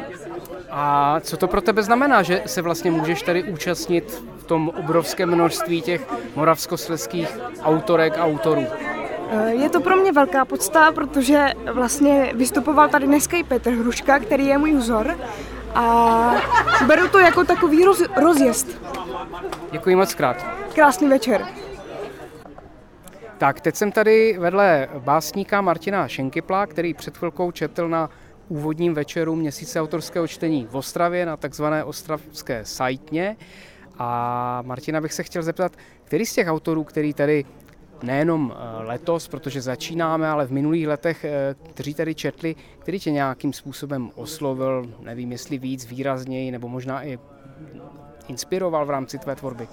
A 0.75 1.21
co 1.21 1.37
to 1.37 1.49
pro 1.49 1.61
tebe 1.61 1.83
znamená, 1.83 2.23
že 2.23 2.43
se 2.47 2.63
vlastně 2.63 2.91
můžeš 2.91 3.23
tady 3.23 3.43
účastnit 3.43 4.25
v 4.39 4.45
tom 4.45 4.69
obrovském 4.69 5.31
množství 5.35 5.83
těch 5.83 6.07
moravskosleských 6.37 7.39
autorek 7.63 8.19
a 8.19 8.25
autorů? 8.25 8.67
Eh, 9.31 9.51
je 9.51 9.71
to 9.71 9.81
pro 9.81 9.97
mě 9.97 10.13
velká 10.13 10.45
podsta, 10.45 10.93
protože 10.93 11.47
vlastně 11.73 12.33
vystupoval 12.35 12.89
tady 12.89 13.07
dneska 13.07 13.37
i 13.37 13.43
Petr 13.43 13.71
Hruška, 13.71 14.19
který 14.19 14.47
je 14.47 14.59
můj 14.59 14.75
vzor 14.75 15.17
a 15.75 16.35
beru 16.87 17.09
to 17.09 17.19
jako 17.19 17.45
takový 17.45 17.85
roz, 17.85 18.03
rozjezd. 18.17 18.69
Děkuji 19.71 19.97
moc 19.97 20.15
krát. 20.15 20.47
Krásný 20.75 21.09
večer. 21.09 21.47
Tak, 23.39 23.61
teď 23.61 23.75
jsem 23.77 23.93
tady 23.93 24.37
vedle 24.39 24.89
básníka 24.99 25.61
Martina 25.61 26.09
Šenkypla, 26.09 26.67
který 26.67 26.95
před 26.95 27.17
chvilkou 27.19 27.51
četl 27.51 27.89
na 27.89 28.11
úvodním 28.53 28.95
večeru 28.95 29.37
měsíce 29.37 29.81
autorského 29.81 30.29
čtení 30.29 30.67
v 30.71 30.77
Ostravě 30.77 31.27
na 31.27 31.37
takzvané 31.37 31.85
ostravské 31.85 32.65
sajtně. 32.65 33.37
A 33.99 34.63
Martina 34.67 35.01
bych 35.01 35.13
se 35.13 35.23
chtěl 35.23 35.43
zeptat, 35.43 35.73
který 36.05 36.27
z 36.27 36.35
těch 36.35 36.49
autorů, 36.49 36.85
který 36.85 37.15
tady 37.15 37.45
nejenom 38.03 38.53
eh, 38.53 38.83
letos, 38.85 39.29
protože 39.29 39.61
začínáme, 39.61 40.29
ale 40.29 40.47
v 40.47 40.53
minulých 40.53 40.89
letech, 40.89 41.25
eh, 41.25 41.55
kteří 41.71 41.95
tady 41.95 42.15
četli, 42.15 42.55
který 42.79 43.01
tě 43.01 43.11
nějakým 43.11 43.53
způsobem 43.53 44.11
oslovil, 44.15 44.95
nevím 45.01 45.33
jestli 45.33 45.59
víc, 45.59 45.87
výrazněji, 45.87 46.51
nebo 46.51 46.69
možná 46.69 47.05
i 47.05 47.19
inspiroval 48.29 48.87
v 48.87 48.91
rámci 48.91 49.19
tvé 49.19 49.37
tvorby? 49.37 49.69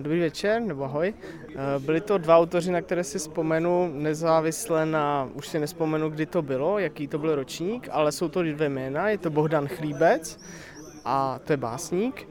Dobrý 0.00 0.20
večer, 0.20 0.62
nebo 0.62 0.84
ahoj. 0.84 1.14
Byli 1.78 2.00
to 2.00 2.18
dva 2.18 2.36
autoři, 2.36 2.72
na 2.72 2.82
které 2.82 3.04
si 3.04 3.18
vzpomenu 3.18 3.90
nezávisle 3.94 4.86
na, 4.86 5.28
už 5.34 5.48
si 5.48 5.58
nespomenu, 5.58 6.10
kdy 6.10 6.26
to 6.26 6.42
bylo, 6.42 6.78
jaký 6.78 7.08
to 7.08 7.18
byl 7.18 7.34
ročník, 7.34 7.88
ale 7.92 8.12
jsou 8.12 8.28
to 8.28 8.42
dvě 8.42 8.68
jména, 8.68 9.08
je 9.08 9.18
to 9.18 9.30
Bohdan 9.30 9.68
Chlíbec, 9.68 10.40
a 11.04 11.40
to 11.44 11.52
je 11.52 11.56
básník, 11.56 12.28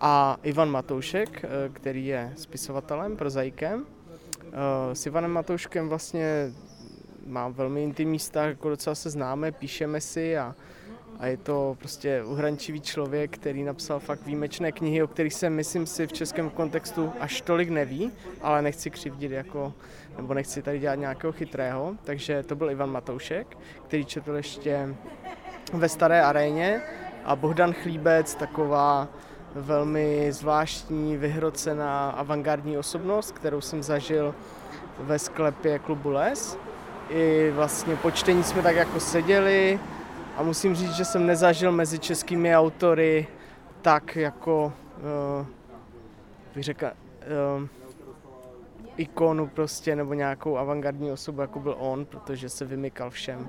a 0.00 0.36
Ivan 0.42 0.70
Matoušek, 0.70 1.44
který 1.72 2.06
je 2.06 2.32
spisovatelem, 2.36 3.16
prozaikem. 3.16 3.86
S 4.92 5.06
Ivanem 5.06 5.30
Matouškem 5.30 5.88
vlastně 5.88 6.52
mám 7.26 7.52
velmi 7.52 7.82
intimní 7.82 8.18
vztah, 8.18 8.48
jako 8.48 8.68
docela 8.68 8.94
se 8.94 9.10
známe, 9.10 9.52
píšeme 9.52 10.00
si 10.00 10.38
a 10.38 10.54
a 11.18 11.26
je 11.26 11.36
to 11.36 11.76
prostě 11.78 12.22
uhrančivý 12.24 12.80
člověk, 12.80 13.30
který 13.30 13.64
napsal 13.64 14.00
fakt 14.00 14.26
výjimečné 14.26 14.72
knihy, 14.72 15.02
o 15.02 15.06
kterých 15.06 15.34
se 15.34 15.50
myslím 15.50 15.86
si 15.86 16.06
v 16.06 16.12
českém 16.12 16.50
kontextu 16.50 17.12
až 17.20 17.40
tolik 17.40 17.68
neví, 17.68 18.12
ale 18.42 18.62
nechci 18.62 18.90
křivdit 18.90 19.32
jako, 19.32 19.72
nebo 20.16 20.34
nechci 20.34 20.62
tady 20.62 20.78
dělat 20.78 20.94
nějakého 20.94 21.32
chytrého, 21.32 21.94
takže 22.04 22.42
to 22.42 22.56
byl 22.56 22.70
Ivan 22.70 22.90
Matoušek, 22.90 23.58
který 23.86 24.04
četl 24.04 24.32
ještě 24.32 24.94
ve 25.72 25.88
staré 25.88 26.22
aréně 26.22 26.82
a 27.24 27.36
Bohdan 27.36 27.72
Chlíbec, 27.72 28.34
taková 28.34 29.08
velmi 29.54 30.32
zvláštní, 30.32 31.16
vyhrocená 31.16 32.10
avantgardní 32.10 32.78
osobnost, 32.78 33.32
kterou 33.32 33.60
jsem 33.60 33.82
zažil 33.82 34.34
ve 34.98 35.18
sklepě 35.18 35.78
klubu 35.78 36.10
Les. 36.10 36.58
I 37.10 37.50
vlastně 37.54 37.96
po 37.96 38.10
čtení 38.10 38.44
jsme 38.44 38.62
tak 38.62 38.76
jako 38.76 39.00
seděli 39.00 39.80
a 40.38 40.42
musím 40.42 40.74
říct, 40.74 40.92
že 40.92 41.04
jsem 41.04 41.26
nezažil 41.26 41.72
mezi 41.72 41.98
českými 41.98 42.56
autory 42.56 43.26
tak 43.82 44.16
jako, 44.16 44.72
uh, 45.40 45.46
bych 46.54 46.64
řekl, 46.64 46.86
uh, 46.86 47.66
ikonu 48.96 49.46
prostě 49.46 49.96
nebo 49.96 50.14
nějakou 50.14 50.58
avantgardní 50.58 51.12
osobu, 51.12 51.40
jako 51.40 51.60
byl 51.60 51.76
on, 51.78 52.04
protože 52.04 52.48
se 52.48 52.64
vymykal 52.64 53.10
všem 53.10 53.48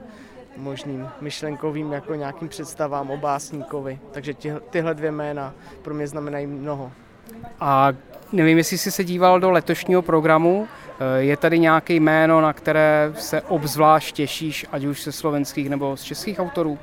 možným 0.58 1.08
myšlenkovým 1.22 1.92
jako 1.92 2.16
nějakým 2.16 2.48
představám 2.48 3.12
o 3.12 3.18
básníkovi. 3.18 4.00
Takže 4.12 4.34
tyhle, 4.34 4.60
tyhle 4.60 4.94
dvě 4.94 5.12
jména 5.12 5.54
pro 5.82 5.94
mě 5.94 6.08
znamenají 6.08 6.48
mnoho. 6.48 6.92
A 7.60 7.94
nevím, 8.32 8.58
jestli 8.58 8.78
jsi 8.78 8.92
se 8.92 9.04
díval 9.04 9.40
do 9.40 9.52
letošního 9.52 10.02
programu. 10.02 10.68
Eh, 11.00 11.22
je 11.22 11.38
tady 11.38 11.60
nějaké 11.60 11.94
jméno, 11.94 12.42
na 12.42 12.54
které 12.54 13.14
se 13.18 13.42
obzvlášť 13.42 14.16
těšíš, 14.16 14.66
ať 14.72 14.86
už 14.86 15.02
se 15.02 15.12
slovenských 15.12 15.70
nebo 15.70 15.98
z 15.98 16.04
českých 16.04 16.40
autorů? 16.40 16.80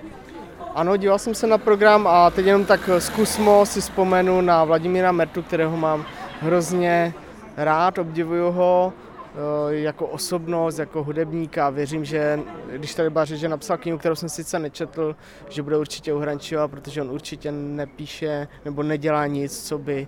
Ano, 0.74 0.96
díval 0.96 1.18
jsem 1.18 1.34
se 1.34 1.46
na 1.46 1.58
program 1.58 2.06
a 2.06 2.30
teď 2.30 2.46
jenom 2.46 2.64
tak 2.64 2.90
zkusmo 2.98 3.66
si 3.66 3.80
vzpomenu 3.80 4.40
na 4.40 4.64
Vladimíra 4.64 5.12
Mertu, 5.12 5.42
kterého 5.42 5.76
mám 5.76 6.04
hrozně 6.40 7.14
rád, 7.56 7.98
obdivuju 7.98 8.50
ho 8.50 8.92
eh, 8.92 9.74
jako 9.74 10.06
osobnost, 10.06 10.78
jako 10.78 11.04
hudebníka. 11.04 11.70
Věřím, 11.70 12.04
že 12.04 12.40
když 12.72 12.94
tady 12.94 13.10
byla 13.10 13.24
že 13.24 13.48
napsal 13.48 13.76
knihu, 13.76 13.98
kterou 13.98 14.14
jsem 14.14 14.28
sice 14.28 14.58
nečetl, 14.58 15.16
že 15.48 15.62
bude 15.62 15.76
určitě 15.76 16.14
u 16.14 16.18
Hrančova, 16.18 16.68
protože 16.68 17.02
on 17.02 17.10
určitě 17.10 17.52
nepíše 17.52 18.48
nebo 18.64 18.82
nedělá 18.82 19.26
nic, 19.26 19.68
co 19.68 19.78
by 19.78 20.06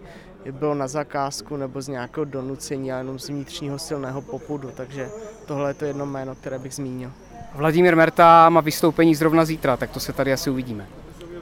bylo 0.50 0.74
na 0.74 0.88
zakázku 0.88 1.56
nebo 1.56 1.82
z 1.82 1.88
nějakého 1.88 2.24
donucení, 2.24 2.92
ale 2.92 3.00
jenom 3.00 3.18
z 3.18 3.28
vnitřního 3.28 3.78
silného 3.78 4.22
popudu. 4.22 4.70
Takže 4.76 5.10
tohle 5.46 5.70
je 5.70 5.74
to 5.74 5.84
jedno 5.84 6.06
jméno, 6.06 6.34
které 6.34 6.58
bych 6.58 6.74
zmínil. 6.74 7.12
Vladimír 7.54 7.96
Merta 7.96 8.48
má 8.48 8.60
vystoupení 8.60 9.14
zrovna 9.14 9.44
zítra, 9.44 9.76
tak 9.76 9.90
to 9.90 10.00
se 10.00 10.12
tady 10.12 10.32
asi 10.32 10.50
uvidíme. 10.50 10.86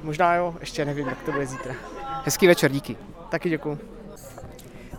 Možná 0.02 0.34
jo, 0.34 0.54
ještě 0.60 0.84
nevím, 0.84 1.06
jak 1.06 1.22
to 1.22 1.32
bude 1.32 1.46
zítra. 1.46 1.74
Hezký 2.24 2.46
večer, 2.46 2.72
díky. 2.72 2.96
Taky 3.28 3.50
děkuji. 3.50 3.95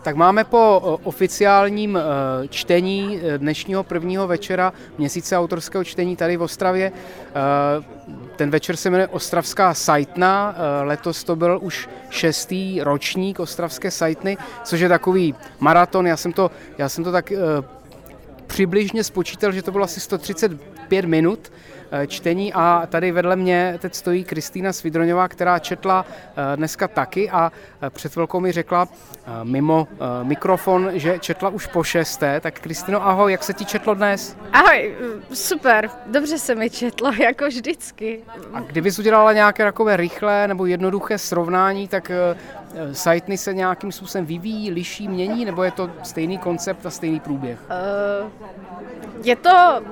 Tak 0.02 0.16
máme 0.16 0.44
po 0.44 0.78
oficiálním 1.04 1.98
čtení 2.48 3.20
e, 3.22 3.38
dnešního 3.38 3.84
prvního 3.84 4.26
večera 4.26 4.72
měsíce 4.98 5.38
autorského 5.38 5.84
čtení 5.84 6.16
tady 6.16 6.36
v 6.36 6.42
Ostravě. 6.42 6.86
E, 6.86 6.92
ten 8.36 8.50
večer 8.50 8.76
se 8.76 8.90
jmenuje 8.90 9.08
Ostravská 9.08 9.74
sajtna. 9.74 10.54
E, 10.56 10.84
letos 10.84 11.24
to 11.24 11.36
byl 11.36 11.58
už 11.62 11.88
šestý 12.10 12.80
ročník 12.82 13.40
Ostravské 13.40 13.90
sajtny, 13.90 14.36
což 14.64 14.80
je 14.80 14.88
takový 14.88 15.34
maraton. 15.60 16.06
Já 16.06 16.16
jsem 16.16 16.32
to, 16.32 16.50
já 16.78 16.88
jsem 16.88 17.04
to 17.04 17.12
tak 17.12 17.32
přibližně 18.46 19.04
spočítal, 19.04 19.52
že 19.52 19.62
to 19.62 19.72
bylo 19.72 19.84
asi 19.84 20.00
135 20.00 21.04
minut 21.04 21.52
čtení 22.06 22.52
a 22.52 22.86
tady 22.90 23.12
vedle 23.12 23.36
mě 23.36 23.78
teď 23.78 23.94
stojí 23.94 24.24
Kristýna 24.24 24.72
Svidroňová, 24.72 25.28
která 25.28 25.58
četla 25.58 26.06
eh, 26.06 26.56
dneska 26.56 26.88
taky 26.88 27.30
a 27.30 27.52
eh, 27.82 27.90
před 27.90 28.12
chvilkou 28.12 28.40
mi 28.40 28.52
řekla 28.52 28.88
mimo 29.42 29.88
mikrofon, 30.22 30.90
že 30.92 31.18
četla 31.18 31.48
už 31.48 31.66
po 31.66 31.82
šesté. 31.82 32.40
Tak 32.40 32.60
Kristýno, 32.60 33.06
ahoj, 33.06 33.32
jak 33.32 33.44
se 33.44 33.52
ti 33.52 33.64
četlo 33.64 33.94
dnes? 33.94 34.36
Ahoj, 34.52 34.94
super, 35.32 35.90
dobře 36.06 36.38
se 36.38 36.54
mi 36.54 36.70
četlo, 36.70 37.12
jako 37.22 37.46
vždycky. 37.46 38.20
A 38.54 38.60
kdybys 38.60 38.98
udělala 38.98 39.32
nějaké 39.32 39.64
takové 39.64 39.96
rychlé 39.96 40.48
nebo 40.48 40.66
jednoduché 40.66 41.18
srovnání, 41.18 41.88
tak 41.88 42.10
sajtny 42.92 43.38
se 43.38 43.54
nějakým 43.54 43.92
způsobem 43.92 44.26
vyvíjí, 44.26 44.70
liší, 44.70 45.08
mění, 45.08 45.44
nebo 45.44 45.62
je 45.62 45.70
to 45.70 45.90
stejný 46.02 46.38
koncept 46.38 46.86
a 46.86 46.90
stejný 46.90 47.20
průběh? 47.20 47.58
Uh, 48.22 48.30
je 49.22 49.36
to 49.36 49.82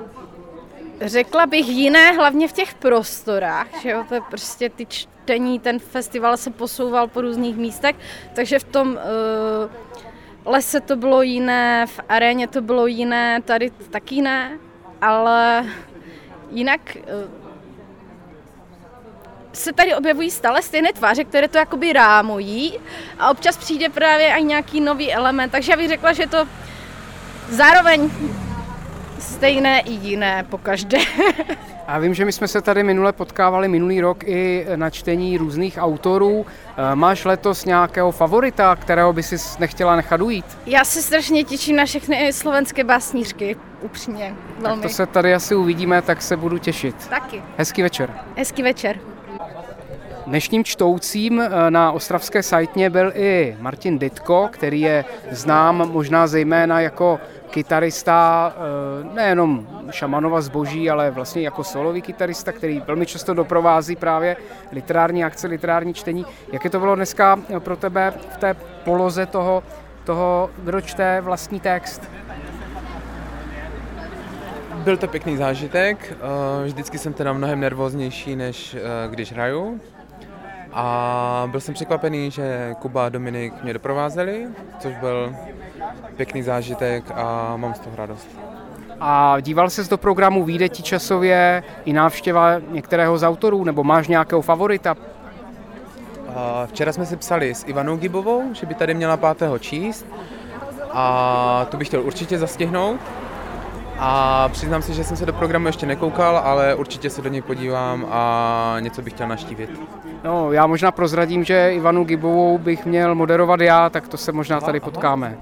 řekla 1.01 1.45
bych 1.45 1.67
jiné, 1.69 2.11
hlavně 2.11 2.47
v 2.47 2.53
těch 2.53 2.73
prostorách, 2.73 3.67
že 3.81 3.89
jo, 3.89 4.05
to 4.09 4.13
je 4.13 4.21
prostě 4.21 4.69
ty 4.69 4.85
čtení, 4.85 5.59
ten 5.59 5.79
festival 5.79 6.37
se 6.37 6.49
posouval 6.49 7.07
po 7.07 7.21
různých 7.21 7.57
místech, 7.57 7.95
takže 8.33 8.59
v 8.59 8.63
tom 8.63 8.87
uh, 8.87 9.71
lese 10.45 10.81
to 10.81 10.95
bylo 10.95 11.21
jiné, 11.21 11.85
v 11.87 11.99
aréně 12.09 12.47
to 12.47 12.61
bylo 12.61 12.87
jiné, 12.87 13.41
tady 13.41 13.69
taky 13.89 14.21
ne, 14.21 14.57
ale 15.01 15.65
jinak 16.51 16.81
uh, 16.95 17.31
se 19.53 19.73
tady 19.73 19.95
objevují 19.95 20.31
stále 20.31 20.61
stejné 20.61 20.93
tváře, 20.93 21.23
které 21.23 21.47
to 21.47 21.57
jakoby 21.57 21.93
rámují 21.93 22.79
a 23.19 23.31
občas 23.31 23.57
přijde 23.57 23.89
právě 23.89 24.27
i 24.27 24.43
nějaký 24.43 24.81
nový 24.81 25.13
element, 25.13 25.51
takže 25.51 25.71
já 25.71 25.77
bych 25.77 25.87
řekla, 25.87 26.13
že 26.13 26.27
to 26.27 26.47
zároveň 27.49 28.09
stejné 29.27 29.79
i 29.79 29.91
jiné 29.91 30.45
po 30.49 30.57
každé. 30.57 30.97
A 31.87 31.99
vím, 31.99 32.13
že 32.13 32.25
my 32.25 32.31
jsme 32.31 32.47
se 32.47 32.61
tady 32.61 32.83
minule 32.83 33.13
potkávali 33.13 33.67
minulý 33.67 34.01
rok 34.01 34.23
i 34.23 34.65
na 34.75 34.89
čtení 34.89 35.37
různých 35.37 35.77
autorů. 35.81 36.45
Eh, 36.77 36.95
máš 36.95 37.25
letos 37.25 37.65
nějakého 37.65 38.11
favorita, 38.11 38.75
kterého 38.75 39.13
by 39.13 39.23
si 39.23 39.35
nechtěla 39.59 39.95
nechat 39.95 40.21
ujít? 40.21 40.45
Já 40.65 40.83
se 40.85 41.01
strašně 41.01 41.43
těším 41.43 41.75
na 41.75 41.85
všechny 41.85 42.33
slovenské 42.33 42.83
básnířky, 42.83 43.55
upřímně, 43.81 44.35
velmi. 44.59 44.81
Tak 44.81 44.91
to 44.91 44.95
se 44.95 45.05
tady 45.05 45.33
asi 45.33 45.55
uvidíme, 45.55 46.01
tak 46.01 46.21
se 46.21 46.37
budu 46.37 46.57
těšit. 46.57 47.07
Taky. 47.09 47.43
Hezký 47.57 47.81
večer. 47.81 48.13
Hezký 48.35 48.63
večer. 48.63 48.99
Dnešním 50.27 50.63
čtoucím 50.63 51.41
eh, 51.41 51.71
na 51.71 51.91
ostravské 51.91 52.43
sajtně 52.43 52.89
byl 52.89 53.11
i 53.15 53.57
Martin 53.59 53.99
Ditko, 53.99 54.49
který 54.51 54.81
je 54.81 55.05
znám 55.31 55.91
možná 55.91 56.27
zejména 56.27 56.81
jako 56.81 57.19
kytarista 57.49 58.53
eh, 58.55 59.15
nejenom 59.15 59.67
Šamanova 59.91 60.41
zboží, 60.41 60.89
ale 60.89 61.11
vlastně 61.11 61.41
jako 61.41 61.63
solový 61.63 62.01
kytarista, 62.01 62.51
který 62.51 62.79
velmi 62.79 63.05
často 63.05 63.33
doprovází 63.33 63.95
právě 63.95 64.37
literární 64.71 65.23
akce, 65.23 65.47
literární 65.47 65.93
čtení. 65.93 66.25
Jak 66.53 66.63
je 66.63 66.69
to 66.69 66.79
bylo 66.79 66.95
dneska 66.95 67.39
pro 67.59 67.75
tebe 67.75 68.13
v 68.29 68.37
té 68.37 68.53
poloze 68.83 69.25
toho, 69.25 69.63
toho 70.03 70.49
kdo 70.57 70.81
čte 70.81 71.21
vlastní 71.21 71.59
text? 71.59 72.11
Byl 74.73 74.97
to 74.97 75.07
pěkný 75.07 75.37
zážitek, 75.37 76.13
eh, 76.13 76.65
vždycky 76.65 76.97
jsem 76.97 77.13
teda 77.13 77.33
mnohem 77.33 77.59
nervóznější, 77.59 78.35
než 78.35 78.77
když 79.07 79.33
hraju, 79.33 79.79
a 80.73 81.47
byl 81.51 81.59
jsem 81.59 81.73
překvapený, 81.73 82.31
že 82.31 82.75
Kuba 82.79 83.05
a 83.05 83.09
Dominik 83.09 83.63
mě 83.63 83.73
doprovázeli, 83.73 84.47
což 84.79 84.95
byl 84.95 85.35
pěkný 86.15 86.41
zážitek 86.43 87.03
a 87.15 87.53
mám 87.57 87.73
z 87.73 87.79
toho 87.79 87.95
radost. 87.95 88.27
A 88.99 89.39
díval 89.39 89.69
ses 89.69 89.87
do 89.87 89.97
programu, 89.97 90.43
vyjde 90.43 90.69
ti 90.69 90.83
časově 90.83 91.63
i 91.85 91.93
návštěva 91.93 92.59
některého 92.71 93.17
z 93.17 93.23
autorů, 93.23 93.63
nebo 93.63 93.83
máš 93.83 94.07
nějakého 94.07 94.41
favorita? 94.41 94.95
Včera 96.65 96.93
jsme 96.93 97.05
si 97.05 97.17
psali 97.17 97.55
s 97.55 97.67
Ivanou 97.67 97.97
Gibovou, 97.97 98.53
že 98.53 98.65
by 98.65 98.73
tady 98.73 98.93
měla 98.93 99.17
pátého 99.17 99.59
číst 99.59 100.05
a 100.91 101.65
to 101.69 101.77
bych 101.77 101.87
chtěl 101.87 102.01
určitě 102.01 102.37
zastihnout. 102.37 102.99
A 103.99 104.49
přiznám 104.49 104.81
se, 104.81 104.93
že 104.93 105.03
jsem 105.03 105.17
se 105.17 105.25
do 105.25 105.33
programu 105.33 105.67
ještě 105.67 105.85
nekoukal, 105.85 106.37
ale 106.37 106.75
určitě 106.75 107.09
se 107.09 107.21
do 107.21 107.29
něj 107.29 107.41
podívám 107.41 108.07
a 108.09 108.75
něco 108.79 109.01
bych 109.01 109.13
chtěl 109.13 109.27
naštívit. 109.27 109.69
No, 110.23 110.51
já 110.51 110.67
možná 110.67 110.91
prozradím, 110.91 111.43
že 111.43 111.71
Ivanu 111.73 112.03
Gibovou 112.03 112.57
bych 112.57 112.85
měl 112.85 113.15
moderovat 113.15 113.61
já, 113.61 113.89
tak 113.89 114.07
to 114.07 114.17
se 114.17 114.31
možná 114.31 114.61
tady 114.61 114.79
potkáme. 114.79 115.37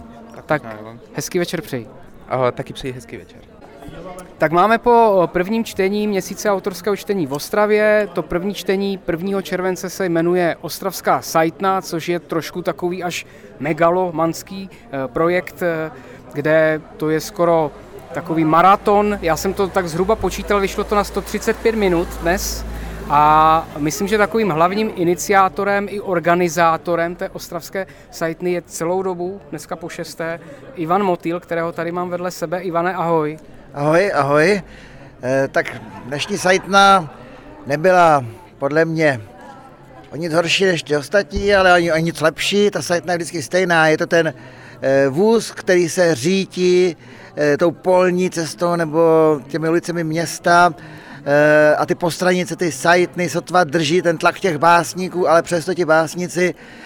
Tak 0.45 0.63
hezký 1.13 1.39
večer 1.39 1.61
přeji. 1.61 1.87
Ahoj, 2.29 2.51
taky 2.51 2.73
přeji 2.73 2.93
hezký 2.93 3.17
večer. 3.17 3.39
Tak 4.37 4.51
máme 4.51 4.77
po 4.77 5.29
prvním 5.33 5.63
čtení 5.63 6.07
měsíce 6.07 6.51
autorského 6.51 6.95
čtení 6.95 7.27
v 7.27 7.33
Ostravě. 7.33 8.09
To 8.13 8.23
první 8.23 8.53
čtení 8.53 8.99
1. 9.11 9.41
července 9.41 9.89
se 9.89 10.05
jmenuje 10.05 10.55
Ostravská 10.61 11.21
sajtna, 11.21 11.81
což 11.81 12.09
je 12.09 12.19
trošku 12.19 12.61
takový 12.61 13.03
až 13.03 13.25
megalomanský 13.59 14.69
eh, 14.71 15.07
projekt, 15.07 15.63
eh, 15.63 15.91
kde 16.33 16.81
to 16.97 17.09
je 17.09 17.19
skoro 17.19 17.71
takový 18.15 18.45
maraton. 18.45 19.19
Já 19.21 19.37
jsem 19.37 19.53
to 19.53 19.67
tak 19.67 19.87
zhruba 19.87 20.15
počítal, 20.15 20.59
vyšlo 20.59 20.83
to 20.83 20.95
na 20.95 21.03
135 21.03 21.75
minut 21.75 22.07
dnes. 22.21 22.65
A 23.09 23.67
myslím, 23.77 24.07
že 24.07 24.17
takovým 24.17 24.49
hlavním 24.49 24.91
iniciátorem 24.95 25.87
i 25.89 26.01
organizátorem 26.01 27.15
té 27.15 27.29
ostravské 27.29 27.87
sajtny 28.11 28.51
je 28.51 28.61
celou 28.61 29.03
dobu, 29.03 29.41
dneska 29.49 29.75
po 29.75 29.89
šesté, 29.89 30.39
Ivan 30.75 31.03
Motýl, 31.03 31.39
kterého 31.39 31.71
tady 31.71 31.91
mám 31.91 32.09
vedle 32.09 32.31
sebe. 32.31 32.61
Ivane, 32.61 32.95
ahoj. 32.95 33.37
Ahoj, 33.73 34.11
ahoj. 34.13 34.61
E, 35.23 35.47
tak 35.47 35.81
dnešní 36.05 36.37
sajtna 36.37 37.13
nebyla 37.67 38.25
podle 38.57 38.85
mě 38.85 39.21
o 40.11 40.15
nic 40.15 40.33
horší 40.33 40.65
než 40.65 40.83
ty 40.83 40.97
ostatní, 40.97 41.55
ale 41.55 41.71
ani 41.71 41.93
o 41.93 41.97
nic 41.97 42.21
lepší. 42.21 42.71
Ta 42.71 42.81
sajtna 42.81 43.13
je 43.13 43.17
vždycky 43.17 43.41
stejná. 43.41 43.87
Je 43.87 43.97
to 43.97 44.07
ten 44.07 44.33
vůz, 45.09 45.51
který 45.51 45.89
se 45.89 46.15
řítí 46.15 46.95
e, 47.37 47.57
tou 47.57 47.71
polní 47.71 48.29
cestou 48.29 48.75
nebo 48.75 48.99
těmi 49.47 49.69
ulicemi 49.69 50.03
města. 50.03 50.73
Eh, 51.27 51.75
a 51.75 51.85
ty 51.85 51.95
postranice, 51.95 52.55
ty 52.55 52.71
sajtny 52.71 53.29
sotva 53.29 53.63
drží 53.63 54.01
ten 54.01 54.17
tlak 54.17 54.39
těch 54.39 54.57
básníků, 54.57 55.29
ale 55.29 55.41
přesto 55.41 55.73
ti 55.73 55.85
básníci 55.85 56.53
eh, 56.53 56.84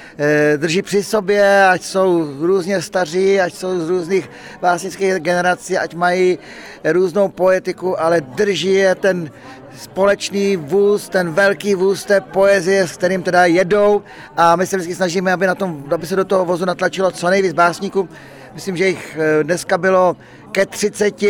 drží 0.57 0.81
při 0.81 1.03
sobě, 1.03 1.67
ať 1.67 1.83
jsou 1.83 2.27
různě 2.39 2.81
staří, 2.81 3.41
ať 3.41 3.53
jsou 3.53 3.79
z 3.79 3.89
různých 3.89 4.29
básnických 4.61 5.13
generací, 5.13 5.77
ať 5.77 5.95
mají 5.95 6.39
různou 6.83 7.29
poetiku, 7.29 8.01
ale 8.01 8.21
drží 8.21 8.73
je 8.73 8.95
ten 8.95 9.31
společný 9.77 10.57
vůz, 10.57 11.09
ten 11.09 11.31
velký 11.31 11.75
vůz 11.75 12.05
té 12.05 12.21
poezie, 12.21 12.87
s 12.87 12.97
kterým 12.97 13.23
teda 13.23 13.45
jedou 13.45 14.01
a 14.37 14.55
my 14.55 14.67
se 14.67 14.77
vždycky 14.77 14.95
snažíme, 14.95 15.33
aby, 15.33 15.47
na 15.47 15.55
tom, 15.55 15.83
aby 15.91 16.07
se 16.07 16.15
do 16.15 16.25
toho 16.25 16.45
vozu 16.45 16.65
natlačilo 16.65 17.11
co 17.11 17.29
nejvíc 17.29 17.53
básníků. 17.53 18.09
Myslím, 18.53 18.77
že 18.77 18.87
jich 18.87 19.17
eh, 19.19 19.43
dneska 19.43 19.77
bylo 19.77 20.17
ke 20.51 20.65
30 20.65 21.23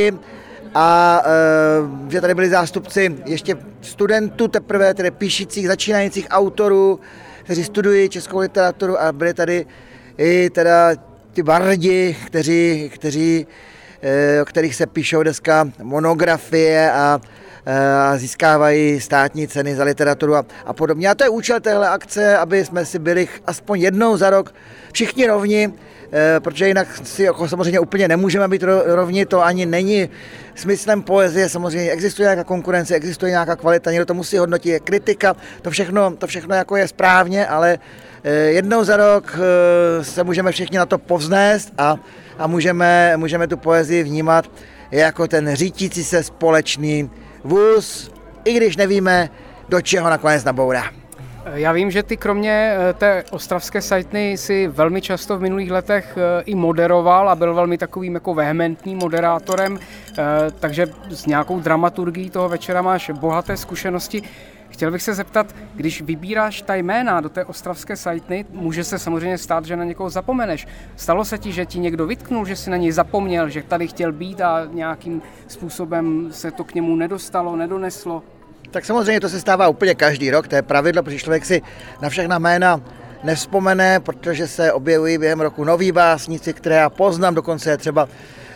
a 0.76 1.22
e, 1.26 2.12
že 2.12 2.22
tady 2.22 2.36
byli 2.36 2.50
zástupci 2.50 3.16
ještě 3.26 3.58
studentů 3.82 4.48
teprve, 4.48 4.94
tedy 4.94 5.12
píšících, 5.12 5.68
začínajících 5.68 6.28
autorů, 6.30 7.00
kteří 7.50 7.64
studují 7.64 8.10
českou 8.10 8.40
literaturu 8.40 9.02
a 9.02 9.12
byli 9.12 9.34
tady 9.34 9.66
i 10.18 10.50
teda 10.50 10.92
ti 11.34 11.44
bardi, 11.44 12.18
kteří, 12.26 12.92
kteří, 12.94 13.48
e, 14.02 14.42
o 14.42 14.46
kterých 14.46 14.76
se 14.76 14.86
píšou 14.86 15.24
dneska 15.24 15.72
monografie 15.84 16.92
a 16.92 17.22
a 18.02 18.18
získávají 18.18 19.02
státní 19.02 19.48
ceny 19.48 19.76
za 19.76 19.84
literaturu 19.84 20.36
a, 20.36 20.46
a 20.66 20.74
podobně. 20.74 21.10
A 21.10 21.16
to 21.16 21.24
je 21.24 21.30
účel 21.30 21.60
téhle 21.60 21.90
akce, 21.90 22.38
aby 22.38 22.66
jsme 22.66 22.86
si 22.86 23.00
byli 23.00 23.28
aspoň 23.46 23.80
jednou 23.80 24.18
za 24.18 24.30
rok 24.30 24.54
všichni 24.92 25.28
rovni, 25.28 25.68
Eh, 25.68 25.89
protože 26.40 26.68
jinak 26.68 26.88
si 27.04 27.24
jako 27.24 27.48
samozřejmě 27.48 27.80
úplně 27.80 28.08
nemůžeme 28.08 28.48
být 28.48 28.64
rovni, 28.86 29.26
to 29.26 29.44
ani 29.44 29.66
není 29.66 30.10
smyslem 30.56 31.02
poezie, 31.02 31.50
samozřejmě 31.50 31.92
existuje 31.92 32.26
nějaká 32.26 32.44
konkurence, 32.44 32.96
existuje 32.96 33.32
nějaká 33.32 33.56
kvalita, 33.56 33.92
někdo 33.92 34.06
to 34.06 34.14
musí 34.14 34.38
hodnotit, 34.38 34.70
je 34.70 34.80
kritika, 34.80 35.36
to 35.62 35.72
všechno, 35.72 36.16
to 36.16 36.28
všechno 36.28 36.56
jako 36.56 36.78
je 36.78 36.88
správně, 36.88 37.48
ale 37.48 37.80
eh, 38.24 38.32
jednou 38.32 38.84
za 38.84 38.98
rok 38.98 39.38
eh, 39.40 40.04
se 40.04 40.24
můžeme 40.24 40.52
všichni 40.52 40.78
na 40.78 40.86
to 40.86 40.98
povznést 40.98 41.74
a, 41.78 41.98
a 42.38 42.48
můžeme, 42.48 43.18
můžeme 43.18 43.48
tu 43.48 43.58
poezii 43.58 44.04
vnímat 44.04 44.52
jako 44.92 45.28
ten 45.28 45.56
řítící 45.56 46.04
se 46.04 46.24
společný 46.24 47.10
vůz, 47.44 48.12
i 48.46 48.54
když 48.54 48.78
nevíme, 48.78 49.30
do 49.70 49.82
čeho 49.82 50.10
nakonec 50.10 50.44
nabourá. 50.44 50.99
Já 51.54 51.72
vím, 51.72 51.92
že 51.92 52.04
ty 52.04 52.18
kromě 52.18 52.74
eh, 52.74 52.94
té 52.94 53.24
ostravské 53.32 53.82
sajtny 53.82 54.38
si 54.38 54.68
velmi 54.68 55.02
často 55.02 55.38
v 55.38 55.42
minulých 55.42 55.72
letech 55.72 56.18
eh, 56.18 56.44
i 56.46 56.56
moderoval 56.56 57.30
a 57.30 57.36
byl 57.36 57.54
velmi 57.54 57.78
takovým 57.78 58.14
jako 58.14 58.34
vehementním 58.34 58.98
moderátorem, 58.98 59.80
eh, 59.80 60.24
takže 60.60 60.88
s 61.10 61.26
nějakou 61.26 61.60
dramaturgií 61.60 62.30
toho 62.30 62.50
večera 62.50 62.82
máš 62.82 63.10
bohaté 63.10 63.58
zkušenosti. 63.58 64.22
Chtěl 64.70 64.92
bych 64.92 65.02
se 65.02 65.14
zeptat, 65.14 65.56
když 65.76 66.02
vybíráš 66.02 66.62
ta 66.62 66.76
jména 66.76 67.22
do 67.22 67.30
té 67.30 67.46
ostravské 67.46 67.96
sajtny, 67.96 68.46
může 68.52 68.84
se 68.84 69.00
samozřejmě 69.00 69.38
stát, 69.38 69.66
že 69.66 69.76
na 69.76 69.84
někoho 69.84 70.10
zapomeneš. 70.10 70.68
Stalo 70.96 71.26
se 71.26 71.38
ti, 71.38 71.52
že 71.52 71.66
ti 71.66 71.80
někdo 71.80 72.08
vytknul, 72.08 72.46
že 72.46 72.56
si 72.56 72.70
na 72.70 72.78
něj 72.78 72.92
zapomněl, 72.92 73.50
že 73.50 73.64
tady 73.64 73.88
chtěl 73.88 74.12
být 74.12 74.42
a 74.42 74.68
nějakým 74.72 75.22
způsobem 75.48 76.28
se 76.32 76.52
to 76.52 76.64
k 76.64 76.74
němu 76.74 76.96
nedostalo, 76.96 77.56
nedoneslo? 77.56 78.24
Tak 78.72 78.86
samozřejmě 78.86 79.20
to 79.20 79.30
se 79.30 79.40
stává 79.40 79.68
úplně 79.68 79.96
každý 79.96 80.32
rok, 80.32 80.48
to 80.48 80.56
je 80.56 80.62
pravidlo, 80.62 81.04
protože 81.04 81.18
člověk 81.18 81.46
si 81.46 81.62
na 82.02 82.10
všechna 82.10 82.40
jména 82.40 82.82
nevzpomene, 83.24 84.00
protože 84.00 84.48
se 84.48 84.74
objevují 84.74 85.18
během 85.18 85.42
roku 85.42 85.64
noví 85.64 85.92
básníci, 85.92 86.54
které 86.54 86.76
já 86.76 86.90
poznám, 86.90 87.36
dokonce 87.36 87.78
třeba 87.78 88.10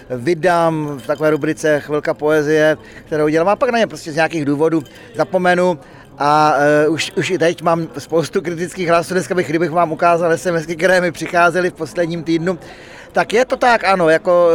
vydám 0.10 0.99
v 1.04 1.08
takové 1.08 1.30
rubrice 1.30 1.80
Chvilka 1.80 2.13
poezie, 2.13 2.78
kterou 3.06 3.28
dělám. 3.28 3.47
A 3.47 3.56
pak 3.56 3.69
na 3.69 3.80
ně 3.80 3.88
prostě 3.88 4.12
z 4.12 4.15
nějakých 4.15 4.45
důvodů 4.45 4.84
zapomenu 5.15 5.80
a 6.19 6.56
uh, 6.88 6.93
už, 6.93 7.12
už 7.17 7.30
i 7.30 7.38
teď 7.38 7.62
mám 7.62 7.88
spoustu 7.97 8.41
kritických 8.41 8.88
hlasů, 8.89 9.13
dneska 9.13 9.36
bych, 9.36 9.49
kdybych 9.49 9.71
vám 9.71 9.91
ukázal 9.91 10.38
SMS, 10.38 10.65
které 10.65 11.02
mi 11.02 11.12
přicházely 11.12 11.69
v 11.69 11.73
posledním 11.73 12.23
týdnu, 12.23 12.60
tak 13.12 13.34
je 13.34 13.45
to 13.45 13.58
tak, 13.58 13.84
ano, 13.84 14.10
jako 14.10 14.49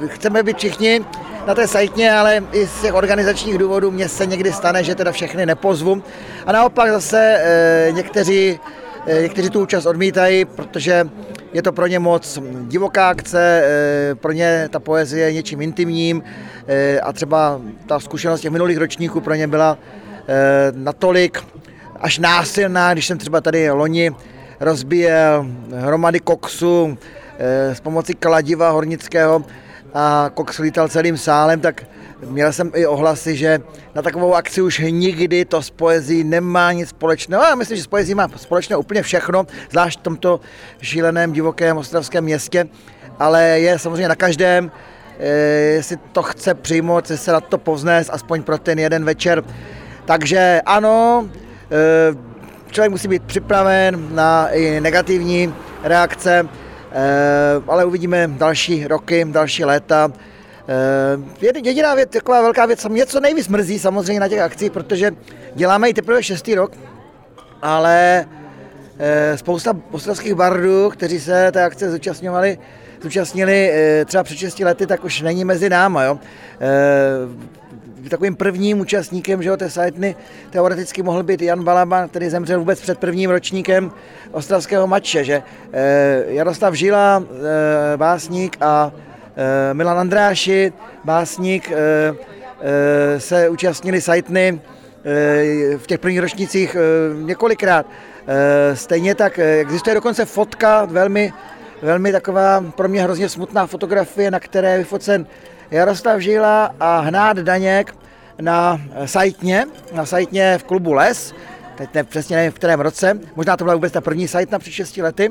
uh, 0.00 0.08
chceme 0.08 0.42
být 0.42 0.56
všichni 0.56 1.04
na 1.46 1.54
té 1.54 1.68
sajtně, 1.68 2.12
ale 2.12 2.44
i 2.52 2.66
z 2.66 2.80
těch 2.80 2.94
organizačních 2.94 3.58
důvodů 3.58 3.90
mě 3.90 4.08
se 4.08 4.26
někdy 4.26 4.52
stane, 4.52 4.84
že 4.84 4.94
teda 4.94 5.12
všechny 5.12 5.46
nepozvu. 5.46 6.02
A 6.46 6.52
naopak 6.52 6.90
zase 6.90 7.40
uh, 7.88 7.96
někteří, 7.96 8.60
uh, 9.06 9.22
někteří 9.22 9.50
tu 9.50 9.62
účast 9.62 9.86
odmítají, 9.86 10.44
protože 10.44 11.08
je 11.52 11.62
to 11.62 11.72
pro 11.72 11.86
ně 11.86 11.98
moc 11.98 12.38
divoká 12.62 13.08
akce, 13.08 13.64
pro 14.20 14.32
ně 14.32 14.68
ta 14.70 14.80
poezie 14.80 15.26
je 15.26 15.32
něčím 15.32 15.62
intimním 15.62 16.22
a 17.02 17.12
třeba 17.12 17.60
ta 17.86 18.00
zkušenost 18.00 18.40
těch 18.40 18.50
minulých 18.50 18.78
ročníků 18.78 19.20
pro 19.20 19.34
ně 19.34 19.48
byla 19.48 19.78
natolik 20.74 21.42
až 22.00 22.18
násilná, 22.18 22.92
když 22.92 23.06
jsem 23.06 23.18
třeba 23.18 23.40
tady 23.40 23.70
loni 23.70 24.14
rozbíjel 24.60 25.46
hromady 25.74 26.20
koksu 26.20 26.98
eh, 27.38 27.74
s 27.74 27.80
pomocí 27.80 28.14
kladiva 28.14 28.70
hornického 28.70 29.44
a 29.96 30.30
koks 30.34 30.58
lítal 30.58 30.88
celým 30.88 31.16
sálem, 31.16 31.60
tak 31.60 31.84
měl 32.26 32.52
jsem 32.52 32.70
i 32.74 32.86
ohlasy, 32.86 33.36
že 33.36 33.60
na 33.94 34.02
takovou 34.02 34.34
akci 34.34 34.62
už 34.62 34.78
nikdy 34.90 35.44
to 35.44 35.62
s 35.62 35.70
poezí 35.70 36.24
nemá 36.24 36.72
nic 36.72 36.88
společného. 36.88 37.42
Já 37.42 37.54
myslím, 37.54 37.76
že 37.76 37.82
s 37.82 37.86
poezí 37.86 38.14
má 38.14 38.28
společné 38.36 38.76
úplně 38.76 39.02
všechno, 39.02 39.46
zvlášť 39.70 39.98
v 39.98 40.02
tomto 40.02 40.40
šíleném 40.82 41.32
divokém 41.32 41.76
ostravském 41.76 42.24
městě, 42.24 42.66
ale 43.18 43.42
je 43.60 43.78
samozřejmě 43.78 44.08
na 44.08 44.14
každém, 44.14 44.70
eh, 45.18 45.28
jestli 45.80 45.96
to 46.12 46.22
chce 46.22 46.54
přijmout, 46.54 47.06
se 47.06 47.32
na 47.32 47.40
to 47.40 47.58
povznést 47.58 48.10
aspoň 48.12 48.42
pro 48.42 48.58
ten 48.58 48.78
jeden 48.78 49.04
večer. 49.04 49.44
Takže 50.04 50.62
ano, 50.66 51.28
eh, 51.70 52.16
člověk 52.70 52.90
musí 52.90 53.08
být 53.08 53.22
připraven 53.22 54.08
na 54.14 54.48
i 54.48 54.80
negativní 54.80 55.54
reakce, 55.82 56.48
ale 57.68 57.84
uvidíme 57.84 58.28
další 58.28 58.86
roky, 58.86 59.26
další 59.30 59.64
léta. 59.64 60.12
Eh, 61.42 61.56
jediná 61.64 61.94
věc, 61.94 62.10
taková 62.10 62.42
velká 62.42 62.66
věc, 62.66 62.86
mě 62.88 63.06
co 63.06 63.20
nejvíc 63.20 63.48
mrzí 63.48 63.78
samozřejmě 63.78 64.20
na 64.20 64.28
těch 64.28 64.40
akcích, 64.40 64.72
protože 64.72 65.10
děláme 65.54 65.88
i 65.88 65.94
teprve 65.94 66.22
šestý 66.22 66.54
rok, 66.54 66.72
ale 67.62 68.26
eh, 68.98 69.38
spousta 69.38 69.76
ostravských 69.90 70.34
bardů, 70.34 70.90
kteří 70.90 71.20
se 71.20 71.52
té 71.52 71.64
akce 71.64 71.90
zúčastňovali, 71.90 72.58
zúčastnili 73.02 73.72
třeba 74.04 74.24
před 74.24 74.36
6 74.36 74.58
lety, 74.58 74.86
tak 74.86 75.04
už 75.04 75.20
není 75.20 75.44
mezi 75.44 75.68
náma. 75.68 76.02
Jo 76.02 76.18
takovým 78.10 78.36
prvním 78.36 78.80
účastníkem 78.80 79.42
že 79.42 79.48
jo, 79.48 79.56
té 79.56 79.70
sajtny 79.70 80.16
teoreticky 80.50 81.02
mohl 81.02 81.22
být 81.22 81.42
Jan 81.42 81.64
Balaban, 81.64 82.08
který 82.08 82.28
zemřel 82.28 82.58
vůbec 82.58 82.80
před 82.80 82.98
prvním 82.98 83.30
ročníkem 83.30 83.92
ostravského 84.32 84.86
matče. 84.86 85.24
Že? 85.24 85.42
E, 85.72 86.24
Jaroslav 86.28 86.74
Žila, 86.74 87.24
e, 87.24 87.96
básník 87.96 88.56
a 88.60 88.92
e, 89.70 89.74
Milan 89.74 89.98
Andráši, 89.98 90.72
básník, 91.04 91.70
e, 91.70 91.76
e, 92.60 93.20
se 93.20 93.48
účastnili 93.48 94.00
sajtny 94.00 94.60
v 95.76 95.86
těch 95.86 95.98
prvních 96.00 96.20
ročnících 96.20 96.74
e, 96.74 96.78
několikrát. 97.24 97.86
Stejně 98.74 99.14
tak 99.14 99.38
existuje 99.38 99.94
dokonce 99.94 100.24
fotka, 100.24 100.84
velmi, 100.84 101.32
velmi 101.82 102.12
taková 102.12 102.64
pro 102.76 102.88
mě 102.88 103.02
hrozně 103.02 103.28
smutná 103.28 103.66
fotografie, 103.66 104.30
na 104.30 104.40
které 104.40 104.72
je 104.72 104.78
vyfocen 104.78 105.26
Jaroslav 105.70 106.20
Žila 106.20 106.74
a 106.80 107.00
Hnát 107.00 107.36
Daněk 107.36 107.94
na 108.40 108.80
sajtně, 109.04 109.66
na 109.92 110.06
sajtně 110.06 110.58
v 110.58 110.64
klubu 110.64 110.92
Les, 110.92 111.34
teď 111.76 111.94
ne, 111.94 112.04
přesně 112.04 112.36
nevím 112.36 112.52
v 112.52 112.54
kterém 112.54 112.80
roce, 112.80 113.18
možná 113.36 113.56
to 113.56 113.64
byla 113.64 113.74
vůbec 113.74 113.92
ta 113.92 114.00
první 114.00 114.28
sajtna 114.28 114.58
před 114.58 114.70
6 114.70 114.96
lety 114.96 115.30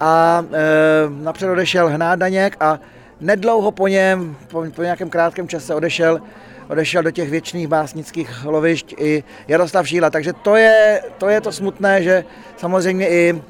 a 0.00 0.44
e, 0.52 1.24
napřed 1.24 1.50
odešel 1.50 1.88
Hnát 1.88 2.18
Daněk 2.18 2.56
a 2.60 2.78
nedlouho 3.20 3.70
po 3.70 3.88
něm, 3.88 4.36
po, 4.48 4.64
po 4.74 4.82
nějakém 4.82 5.10
krátkém 5.10 5.48
čase 5.48 5.74
odešel 5.74 6.20
odešel 6.68 7.02
do 7.02 7.10
těch 7.10 7.30
věčných 7.30 7.68
básnických 7.68 8.44
lovišť 8.44 8.94
i 8.98 9.24
Jaroslav 9.48 9.88
Šíla. 9.88 10.10
Takže 10.10 10.32
to 10.32 10.56
je 10.56 11.02
to, 11.18 11.28
je 11.28 11.40
to 11.40 11.52
smutné, 11.52 12.02
že 12.02 12.24
samozřejmě 12.56 13.08
i, 13.08 13.42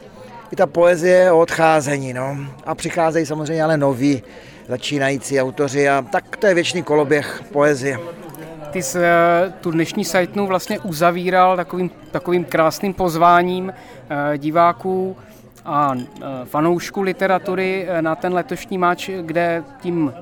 i 0.53 0.57
ta 0.57 0.67
poezie 0.67 1.33
o 1.33 1.39
odcházení. 1.39 2.13
No. 2.13 2.37
A 2.67 2.75
přicházejí 2.75 3.27
samozřejmě 3.27 3.65
ale 3.65 3.77
noví 3.77 4.23
začínající 4.69 5.41
autoři 5.41 5.89
a 5.89 6.03
tak 6.13 6.37
to 6.37 6.47
je 6.47 6.55
věčný 6.55 6.83
koloběh 6.83 7.43
poezie. 7.53 7.99
Ty 8.71 8.83
jsi 8.83 8.99
eh, 8.99 9.53
tu 9.61 9.71
dnešní 9.71 10.05
sajtnu 10.05 10.47
vlastně 10.47 10.81
uzavíral 10.81 11.57
takovým, 11.57 11.91
takovým 12.11 12.45
krásným 12.45 12.95
pozváním 12.95 13.73
eh, 13.73 14.39
diváků 14.39 15.17
a 15.65 15.95
eh, 15.97 16.25
fanoušků 16.45 17.03
literatury 17.03 17.89
na 18.01 18.15
ten 18.15 18.35
letošní 18.35 18.79
máč, 18.79 19.11
kde 19.21 19.65
tím 19.81 20.13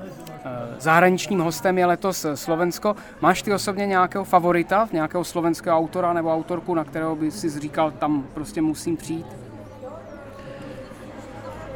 zahraničním 0.79 1.39
hostem 1.39 1.77
je 1.77 1.85
letos 1.85 2.25
Slovensko. 2.35 2.95
Máš 3.21 3.41
ty 3.41 3.53
osobně 3.53 3.87
nějakého 3.87 4.23
favorita, 4.23 4.89
nějakého 4.93 5.23
slovenského 5.23 5.77
autora 5.77 6.13
nebo 6.13 6.33
autorku, 6.33 6.75
na 6.75 6.83
kterého 6.83 7.15
by 7.15 7.31
si 7.31 7.49
říkal, 7.49 7.91
tam 7.91 8.27
prostě 8.33 8.61
musím 8.61 8.97
přijít? 8.97 9.25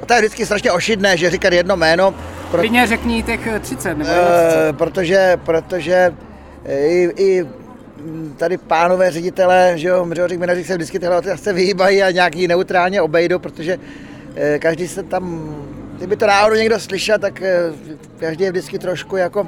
A 0.02 0.06
to 0.06 0.14
je 0.14 0.20
vždycky 0.20 0.46
strašně 0.46 0.72
ošidné, 0.72 1.18
že 1.18 1.30
říkat 1.30 1.54
jedno 1.54 1.78
jméno. 1.78 2.16
Pro... 2.52 2.60
Klidně 2.60 2.88
řekni 2.88 3.24
těch 3.24 3.48
30 3.62 3.90
nebo 3.90 4.04
30. 4.04 4.70
E, 4.70 4.74
protože, 4.74 5.40
protože 5.46 6.14
i, 6.68 7.10
i 7.18 7.46
tady 8.38 8.58
pánové 8.58 9.12
ředitelé, 9.12 9.74
že 9.76 9.88
jo, 9.88 10.06
mřoři, 10.06 10.38
minaři 10.38 10.64
se 10.64 10.76
vždycky 10.76 11.00
tyhle 11.00 11.38
se 11.38 11.54
vyhýbají 11.54 12.04
a 12.04 12.12
nějaký 12.12 12.48
neutrálně 12.48 13.02
obejdou, 13.02 13.40
protože 13.40 13.78
eh, 14.36 14.60
každý 14.60 14.88
se 14.88 15.04
tam, 15.04 15.56
kdyby 15.98 16.16
to 16.16 16.28
náhodou 16.28 16.56
někdo 16.56 16.80
slyšel, 16.80 17.20
tak 17.20 17.42
eh, 17.42 17.72
každý 18.20 18.44
je 18.44 18.52
vždycky 18.52 18.80
trošku 18.80 19.18
jako 19.18 19.48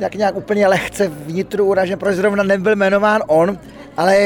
jak 0.00 0.14
nějak 0.14 0.36
úplně 0.36 0.66
lehce 0.66 1.08
vnitru 1.08 1.64
uražen, 1.64 1.98
proč 1.98 2.14
zrovna 2.14 2.42
nebyl 2.42 2.72
jmenován 2.72 3.22
on, 3.26 3.58
ale 3.96 4.16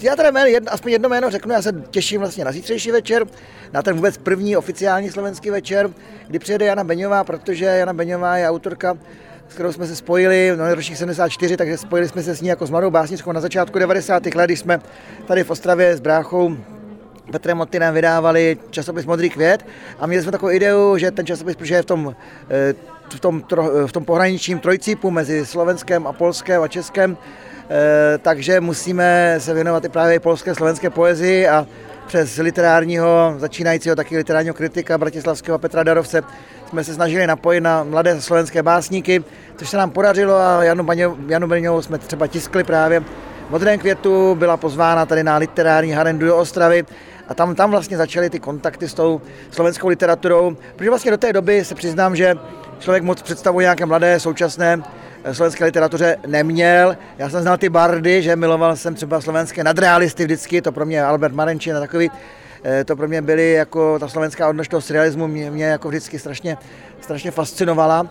já 0.00 0.16
teda 0.16 0.30
jméno, 0.30 0.46
jedno, 0.46 0.72
aspoň 0.72 0.92
jedno 0.92 1.08
jméno 1.08 1.30
řeknu, 1.30 1.52
já 1.52 1.62
se 1.62 1.72
těším 1.90 2.20
vlastně 2.20 2.44
na 2.44 2.52
zítřejší 2.52 2.90
večer, 2.90 3.26
na 3.72 3.82
ten 3.82 3.96
vůbec 3.96 4.18
první 4.18 4.56
oficiální 4.56 5.10
slovenský 5.10 5.50
večer, 5.50 5.90
kdy 6.28 6.38
přijede 6.38 6.66
Jana 6.66 6.84
Beňová, 6.84 7.24
protože 7.24 7.64
Jana 7.64 7.92
Beňová 7.92 8.36
je 8.36 8.48
autorka 8.48 8.98
s 9.48 9.54
kterou 9.54 9.72
jsme 9.72 9.86
se 9.86 9.96
spojili, 9.96 10.52
no 10.56 10.74
ročník 10.74 10.98
74, 10.98 11.56
takže 11.56 11.78
spojili 11.78 12.08
jsme 12.08 12.22
se 12.22 12.36
s 12.36 12.40
ní 12.40 12.48
jako 12.48 12.66
s 12.66 12.70
mladou 12.70 12.90
básničkou 12.90 13.32
na 13.32 13.40
začátku 13.40 13.78
90. 13.78 14.26
let, 14.26 14.46
když 14.46 14.60
jsme 14.60 14.80
tady 15.26 15.44
v 15.44 15.50
Ostravě 15.50 15.96
s 15.96 16.00
bráchou 16.00 16.56
Petrem 17.32 17.56
Motinem 17.56 17.94
vydávali 17.94 18.58
časopis 18.70 19.06
Modrý 19.06 19.30
květ 19.30 19.66
a 19.98 20.06
měli 20.06 20.22
jsme 20.22 20.32
takovou 20.32 20.52
ideu, 20.52 20.96
že 20.96 21.10
ten 21.10 21.26
časopis, 21.26 21.56
protože 21.56 21.74
je 21.74 21.82
v 21.82 21.86
tom, 21.86 22.16
eh, 22.50 22.74
v 23.14 23.20
tom, 23.20 23.44
v 23.86 23.92
tom 23.92 24.04
pohraničním 24.04 24.58
trojcípu 24.58 25.10
mezi 25.10 25.46
Slovenskem 25.46 26.06
a 26.06 26.12
Polskem 26.12 26.62
a 26.62 26.68
Českem, 26.68 27.16
takže 28.22 28.60
musíme 28.60 29.36
se 29.38 29.54
věnovat 29.54 29.84
i 29.84 29.88
právě 29.88 30.20
polské 30.20 30.54
slovenské 30.54 30.90
poezii 30.90 31.48
a 31.48 31.66
přes 32.06 32.36
literárního, 32.36 33.34
začínajícího 33.38 33.96
taky 33.96 34.16
literárního 34.16 34.54
kritika 34.54 34.98
bratislavského 34.98 35.58
Petra 35.58 35.82
Darovce 35.82 36.22
jsme 36.68 36.84
se 36.84 36.94
snažili 36.94 37.26
napojit 37.26 37.62
na 37.62 37.84
mladé 37.84 38.20
slovenské 38.20 38.62
básníky, 38.62 39.24
což 39.56 39.68
se 39.68 39.76
nám 39.76 39.90
podařilo 39.90 40.36
a 40.36 40.64
Janu, 40.64 40.84
Baňo, 40.84 41.16
Janu 41.28 41.46
Beňovou 41.46 41.82
jsme 41.82 41.98
třeba 41.98 42.26
tiskli 42.26 42.64
právě. 42.64 43.00
V 43.00 43.50
Modrém 43.50 43.78
květu, 43.78 44.34
byla 44.34 44.56
pozvána 44.56 45.06
tady 45.06 45.24
na 45.24 45.36
literární 45.36 45.92
harendu 45.92 46.26
do 46.26 46.36
Ostravy 46.36 46.84
a 47.28 47.34
tam, 47.34 47.54
tam 47.54 47.70
vlastně 47.70 47.96
začaly 47.96 48.30
ty 48.30 48.40
kontakty 48.40 48.88
s 48.88 48.94
tou 48.94 49.20
slovenskou 49.50 49.88
literaturou, 49.88 50.56
protože 50.76 50.90
vlastně 50.90 51.10
do 51.10 51.18
té 51.18 51.32
doby 51.32 51.64
se 51.64 51.74
přiznám, 51.74 52.16
že 52.16 52.34
člověk 52.78 53.02
moc 53.02 53.22
představu 53.22 53.60
nějaké 53.60 53.86
mladé, 53.86 54.20
současné 54.20 54.82
eh, 54.82 55.05
slovenské 55.32 55.64
literatuře 55.64 56.16
neměl. 56.26 56.96
Já 57.18 57.30
jsem 57.30 57.42
znal 57.42 57.56
ty 57.56 57.68
bardy, 57.68 58.22
že 58.22 58.36
miloval 58.36 58.76
jsem 58.76 58.94
třeba 58.94 59.20
slovenské 59.20 59.64
nadrealisty 59.64 60.24
vždycky, 60.24 60.62
to 60.62 60.72
pro 60.72 60.86
mě 60.86 61.04
Albert 61.04 61.34
Marenčin 61.34 61.76
a 61.76 61.80
takový 61.80 62.10
Eh, 62.68 62.84
to 62.84 62.96
pro 62.96 63.08
mě 63.08 63.22
byly 63.22 63.52
jako 63.52 63.98
ta 63.98 64.08
slovenská 64.08 64.48
odnož 64.48 64.68
toho 64.68 64.80
surrealismu 64.80 65.26
mě, 65.26 65.50
mě 65.50 65.64
jako 65.64 65.88
vždycky 65.88 66.18
strašně, 66.18 66.58
strašně 67.00 67.30
fascinovala. 67.30 68.06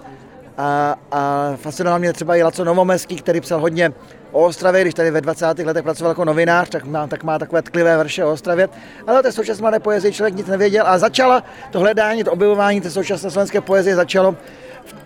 A, 0.57 0.95
a 1.11 1.51
fascinoval 1.55 1.99
mě 1.99 2.13
třeba 2.13 2.35
i 2.35 2.43
Laco 2.43 2.63
Novomeský, 2.63 3.15
který 3.15 3.41
psal 3.41 3.59
hodně 3.59 3.91
o 4.31 4.41
Ostravě, 4.45 4.81
když 4.81 4.93
tady 4.93 5.11
ve 5.11 5.21
20. 5.21 5.59
letech 5.59 5.83
pracoval 5.83 6.11
jako 6.11 6.25
novinář, 6.25 6.69
tak 6.69 6.85
má, 6.85 7.07
tak 7.07 7.23
má 7.23 7.39
takové 7.39 7.61
tklivé 7.61 7.97
verše 7.97 8.25
o 8.25 8.31
Ostravě. 8.31 8.69
Ale 9.07 9.19
o 9.19 9.23
té 9.23 9.31
současné 9.31 9.79
poezii 9.79 10.13
člověk 10.13 10.35
nic 10.35 10.47
nevěděl 10.47 10.87
a 10.87 10.97
začala 10.97 11.43
to 11.71 11.79
hledání, 11.79 12.23
to 12.23 12.31
objevování 12.31 12.81
té 12.81 12.91
současné 12.91 13.31
slovenské 13.31 13.61
poezie 13.61 13.95
začalo 13.95 14.35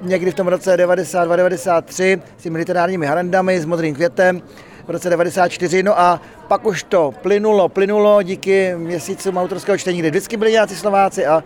někdy 0.01 0.31
v 0.31 0.35
tom 0.35 0.47
roce 0.47 0.77
92-93 0.77 2.21
s 2.37 2.43
těmi 2.43 2.57
literárními 2.57 3.05
harendami, 3.05 3.61
s 3.61 3.65
modrým 3.65 3.95
květem 3.95 4.41
v 4.87 4.89
roce 4.89 5.09
94, 5.09 5.83
no 5.83 5.99
a 5.99 6.21
pak 6.47 6.65
už 6.65 6.83
to 6.83 7.13
plynulo, 7.21 7.69
plynulo 7.69 8.23
díky 8.23 8.73
měsícům 8.77 9.37
autorského 9.37 9.77
čtení, 9.77 9.99
kde 9.99 10.09
vždycky 10.09 10.37
byli 10.37 10.51
nějací 10.51 10.75
Slováci 10.75 11.25
a 11.25 11.43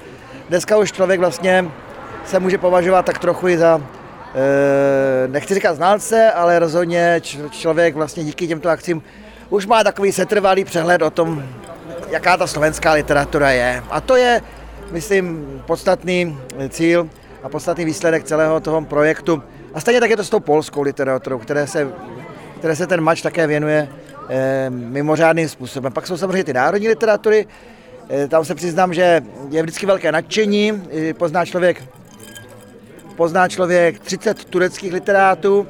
dneska 0.49 0.77
už 0.77 0.91
člověk 0.91 1.19
vlastně 1.19 1.65
se 2.25 2.39
může 2.39 2.57
považovat 2.57 3.05
tak 3.05 3.19
trochu 3.19 3.47
i 3.47 3.57
za, 3.57 3.81
e, 4.35 5.27
nechci 5.27 5.53
říkat 5.53 5.73
znalce, 5.73 6.31
ale 6.31 6.59
rozhodně 6.59 7.21
člověk 7.49 7.95
vlastně 7.95 8.23
díky 8.23 8.47
těmto 8.47 8.69
akcím 8.69 9.03
už 9.49 9.65
má 9.65 9.83
takový 9.83 10.11
setrvalý 10.11 10.63
přehled 10.63 11.01
o 11.01 11.09
tom, 11.09 11.43
jaká 12.09 12.37
ta 12.37 12.47
slovenská 12.47 12.91
literatura 12.93 13.51
je. 13.51 13.83
A 13.89 14.01
to 14.01 14.15
je, 14.15 14.41
myslím, 14.91 15.45
podstatný 15.65 16.37
cíl 16.69 17.09
a 17.43 17.49
podstatný 17.49 17.85
výsledek 17.85 18.23
celého 18.23 18.59
toho 18.59 18.81
projektu. 18.81 19.43
A 19.73 19.79
stejně 19.79 19.99
tak 19.99 20.09
je 20.09 20.17
to 20.17 20.23
s 20.23 20.29
tou 20.29 20.39
polskou 20.39 20.81
literaturou, 20.81 21.39
které 21.39 21.67
se 21.67 21.93
které 22.63 22.75
se 22.75 22.87
ten 22.87 23.01
mač 23.01 23.21
také 23.21 23.47
věnuje 23.47 23.89
eh, 24.29 24.69
mimořádným 24.69 25.49
způsobem. 25.49 25.93
Pak 25.93 26.07
jsou 26.07 26.17
samozřejmě 26.17 26.43
ty 26.43 26.53
národní 26.53 26.87
literatury, 26.87 27.47
eh, 28.09 28.27
tam 28.27 28.45
se 28.45 28.55
přiznám, 28.55 28.93
že 28.93 29.21
je 29.49 29.61
vždycky 29.61 29.85
velké 29.85 30.11
nadšení, 30.11 30.83
pozná 31.17 31.45
člověk, 31.45 31.83
pozná 33.15 33.47
člověk 33.47 33.99
30 33.99 34.45
tureckých 34.45 34.93
literátů, 34.93 35.67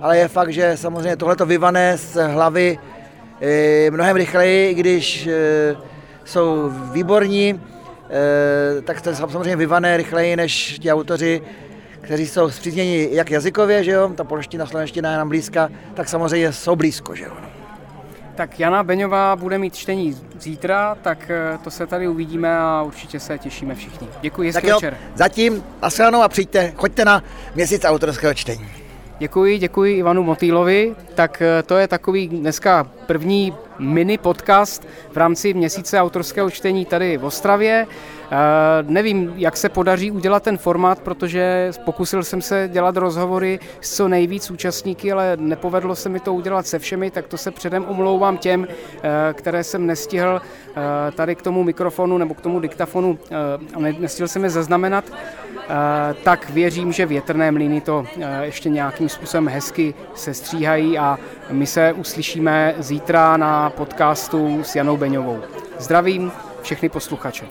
ale 0.00 0.18
je 0.18 0.28
fakt, 0.28 0.52
že 0.52 0.76
samozřejmě 0.76 1.16
tohleto 1.16 1.46
vyvané 1.46 1.98
z 1.98 2.28
hlavy 2.28 2.78
eh, 3.40 3.90
mnohem 3.90 4.16
rychleji, 4.16 4.74
když 4.74 5.28
jsou 6.24 6.72
výborní, 6.92 7.60
tak 8.84 9.00
to 9.00 9.14
samozřejmě 9.14 9.56
vyvané 9.56 9.96
rychleji 9.96 10.36
než 10.36 10.78
ti 10.78 10.92
autoři, 10.92 11.42
kteří 12.00 12.26
jsou 12.26 12.50
zpřízněni 12.50 13.08
jak 13.12 13.30
jazykově, 13.30 13.84
že 13.84 13.90
jo, 13.90 14.08
ta 14.14 14.24
polština, 14.24 14.66
slovenština 14.66 15.10
je 15.10 15.16
nám 15.16 15.28
blízka, 15.28 15.68
tak 15.94 16.08
samozřejmě 16.08 16.52
jsou 16.52 16.76
blízko, 16.76 17.14
že 17.14 17.24
jo. 17.24 17.32
Tak 18.34 18.60
Jana 18.60 18.82
Beňová 18.82 19.36
bude 19.36 19.58
mít 19.58 19.74
čtení 19.74 20.18
zítra, 20.40 20.94
tak 21.02 21.30
eh, 21.30 21.58
to 21.64 21.70
se 21.70 21.86
tady 21.86 22.08
uvidíme 22.08 22.58
a 22.58 22.82
určitě 22.82 23.20
se 23.20 23.38
těšíme 23.38 23.74
všichni. 23.74 24.08
Děkuji, 24.20 24.48
hezký 24.48 24.62
tak 24.62 24.70
jo, 24.70 24.76
večer. 24.76 24.96
Zatím 25.14 25.64
a 26.22 26.28
přijďte, 26.28 26.72
choďte 26.76 27.04
na 27.04 27.22
měsíc 27.54 27.84
autorského 27.84 28.34
čtení. 28.34 28.81
Děkuji, 29.22 29.58
děkuji 29.58 29.96
Ivanu 29.96 30.22
Motýlovi. 30.22 30.94
Tak 31.14 31.42
eh, 31.42 31.62
to 31.62 31.76
je 31.76 31.88
takový 31.88 32.28
dneska 32.28 32.90
první 33.06 33.54
mini 33.78 34.18
podcast 34.18 34.88
v 35.12 35.16
rámci 35.16 35.54
měsíce 35.54 36.00
autorského 36.00 36.50
čtení 36.50 36.84
tady 36.84 37.16
v 37.18 37.24
Ostravě. 37.24 37.86
Uh, 37.86 38.38
nevím, 38.90 39.32
jak 39.36 39.56
se 39.56 39.68
podaří 39.68 40.10
udělat 40.10 40.42
ten 40.42 40.58
formát, 40.58 41.00
protože 41.00 41.70
pokusil 41.84 42.24
jsem 42.24 42.42
se 42.42 42.68
dělat 42.72 42.96
rozhovory 42.96 43.60
s 43.80 43.96
co 43.96 44.08
nejvíc 44.08 44.50
účastníky, 44.50 45.12
ale 45.12 45.36
nepovedlo 45.36 45.96
se 45.96 46.08
mi 46.08 46.20
to 46.20 46.34
udělat 46.34 46.66
se 46.66 46.78
všemi, 46.78 47.10
tak 47.10 47.26
to 47.26 47.38
se 47.38 47.50
předem 47.50 47.84
omlouvám 47.88 48.38
těm, 48.38 48.60
uh, 48.60 48.66
které 49.32 49.64
jsem 49.64 49.86
nestihl 49.86 50.40
tady 51.14 51.34
k 51.34 51.42
tomu 51.42 51.62
mikrofonu 51.62 52.18
nebo 52.18 52.34
k 52.34 52.40
tomu 52.40 52.60
diktafonu, 52.60 53.18
nestihl 53.98 54.28
jsem 54.28 54.44
je 54.44 54.50
zaznamenat, 54.50 55.04
tak 56.22 56.50
věřím, 56.50 56.92
že 56.92 57.06
větrné 57.06 57.52
mlýny 57.52 57.80
to 57.80 58.06
ještě 58.42 58.68
nějakým 58.68 59.08
způsobem 59.08 59.48
hezky 59.48 59.94
sestříhají 60.14 60.98
a 60.98 61.18
my 61.50 61.66
se 61.66 61.92
uslyšíme 61.92 62.74
zítra 62.78 63.36
na 63.36 63.70
podcastu 63.70 64.62
s 64.62 64.76
Janou 64.76 64.96
Beňovou. 64.96 65.40
Zdravím 65.78 66.32
všechny 66.62 66.88
posluchače. 66.88 67.44